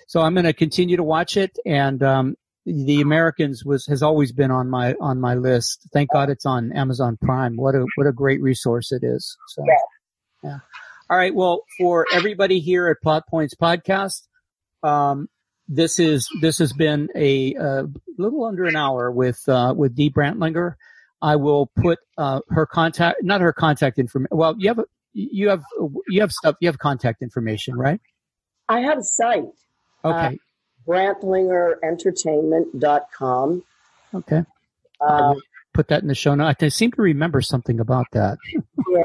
so 0.06 0.22
I'm 0.22 0.34
going 0.34 0.46
to 0.46 0.54
continue 0.54 0.96
to 0.96 1.04
watch 1.04 1.36
it, 1.36 1.56
and 1.66 2.02
um, 2.02 2.36
the 2.68 3.00
Americans 3.00 3.64
was 3.64 3.86
has 3.86 4.02
always 4.02 4.32
been 4.32 4.50
on 4.50 4.68
my 4.68 4.94
on 5.00 5.20
my 5.20 5.34
list. 5.34 5.88
Thank 5.92 6.10
God 6.10 6.30
it's 6.30 6.46
on 6.46 6.72
Amazon 6.72 7.16
Prime. 7.20 7.56
What 7.56 7.74
a 7.74 7.86
what 7.96 8.06
a 8.06 8.12
great 8.12 8.40
resource 8.42 8.92
it 8.92 9.02
is. 9.02 9.36
So, 9.48 9.64
yeah. 10.42 10.58
All 11.10 11.16
right. 11.16 11.34
Well, 11.34 11.62
for 11.78 12.06
everybody 12.12 12.60
here 12.60 12.88
at 12.88 13.02
Plot 13.02 13.24
Points 13.28 13.54
Podcast, 13.54 14.22
um, 14.82 15.28
this 15.66 15.98
is 15.98 16.28
this 16.40 16.58
has 16.58 16.72
been 16.72 17.08
a, 17.14 17.54
a 17.54 17.86
little 18.18 18.44
under 18.44 18.64
an 18.66 18.76
hour 18.76 19.10
with 19.10 19.48
uh, 19.48 19.74
with 19.76 19.94
Dee 19.94 20.10
Brantlinger. 20.10 20.74
I 21.20 21.36
will 21.36 21.70
put 21.76 21.98
uh, 22.16 22.40
her 22.50 22.66
contact, 22.66 23.22
not 23.22 23.40
her 23.40 23.52
contact 23.52 23.98
information. 23.98 24.36
Well, 24.36 24.54
you 24.58 24.68
have 24.68 24.80
you 25.14 25.48
have 25.48 25.62
you 26.08 26.20
have 26.20 26.32
stuff. 26.32 26.56
You 26.60 26.68
have 26.68 26.78
contact 26.78 27.22
information, 27.22 27.76
right? 27.76 28.00
I 28.68 28.80
have 28.80 28.98
a 28.98 29.02
site. 29.02 29.44
Okay. 30.04 30.26
Uh, 30.26 30.30
BrantlingerEntertainment.com. 30.88 33.62
Okay. 34.14 34.42
Um, 35.00 35.40
put 35.74 35.88
that 35.88 36.00
in 36.02 36.08
the 36.08 36.14
show 36.14 36.34
notes. 36.34 36.62
I 36.62 36.68
seem 36.68 36.92
to 36.92 37.02
remember 37.02 37.42
something 37.42 37.78
about 37.78 38.06
that. 38.12 38.38
yeah. 38.52 39.02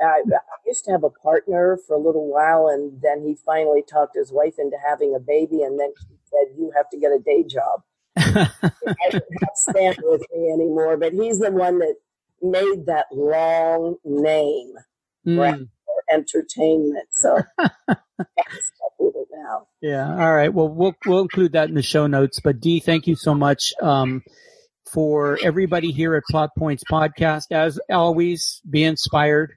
I, 0.00 0.22
I, 0.26 0.38
used 0.66 0.84
to 0.86 0.92
have 0.92 1.04
a 1.04 1.10
partner 1.10 1.78
for 1.86 1.96
a 1.96 2.00
little 2.00 2.26
while, 2.30 2.68
and 2.68 3.02
then 3.02 3.26
he 3.26 3.36
finally 3.44 3.82
talked 3.82 4.16
his 4.16 4.32
wife 4.32 4.54
into 4.58 4.78
having 4.84 5.14
a 5.14 5.20
baby, 5.20 5.62
and 5.62 5.78
then 5.78 5.92
she 6.00 6.16
said, 6.24 6.56
You 6.56 6.72
have 6.76 6.88
to 6.90 6.98
get 6.98 7.12
a 7.12 7.18
day 7.18 7.44
job. 7.44 7.82
I 8.16 8.48
don't 9.10 9.24
stand 9.54 9.98
with 10.02 10.22
me 10.34 10.50
anymore, 10.50 10.96
but 10.96 11.12
he's 11.12 11.38
the 11.38 11.50
one 11.50 11.80
that 11.80 11.96
made 12.42 12.86
that 12.86 13.06
long 13.12 13.96
name, 14.04 14.72
mm. 15.26 15.68
Entertainment. 16.12 17.08
So 17.12 17.42
Yeah. 19.80 20.10
All 20.10 20.34
right. 20.34 20.52
Well, 20.52 20.68
we'll 20.68 20.94
we'll 21.06 21.20
include 21.20 21.52
that 21.52 21.68
in 21.68 21.74
the 21.74 21.82
show 21.82 22.06
notes. 22.06 22.40
But 22.40 22.60
Dee, 22.60 22.80
thank 22.80 23.06
you 23.06 23.16
so 23.16 23.34
much 23.34 23.72
um, 23.82 24.22
for 24.92 25.38
everybody 25.42 25.92
here 25.92 26.14
at 26.14 26.22
Plot 26.30 26.50
Points 26.56 26.84
Podcast. 26.90 27.44
As 27.50 27.78
always, 27.90 28.60
be 28.68 28.84
inspired 28.84 29.52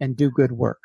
and 0.00 0.16
do 0.16 0.30
good 0.30 0.52
work. 0.52 0.80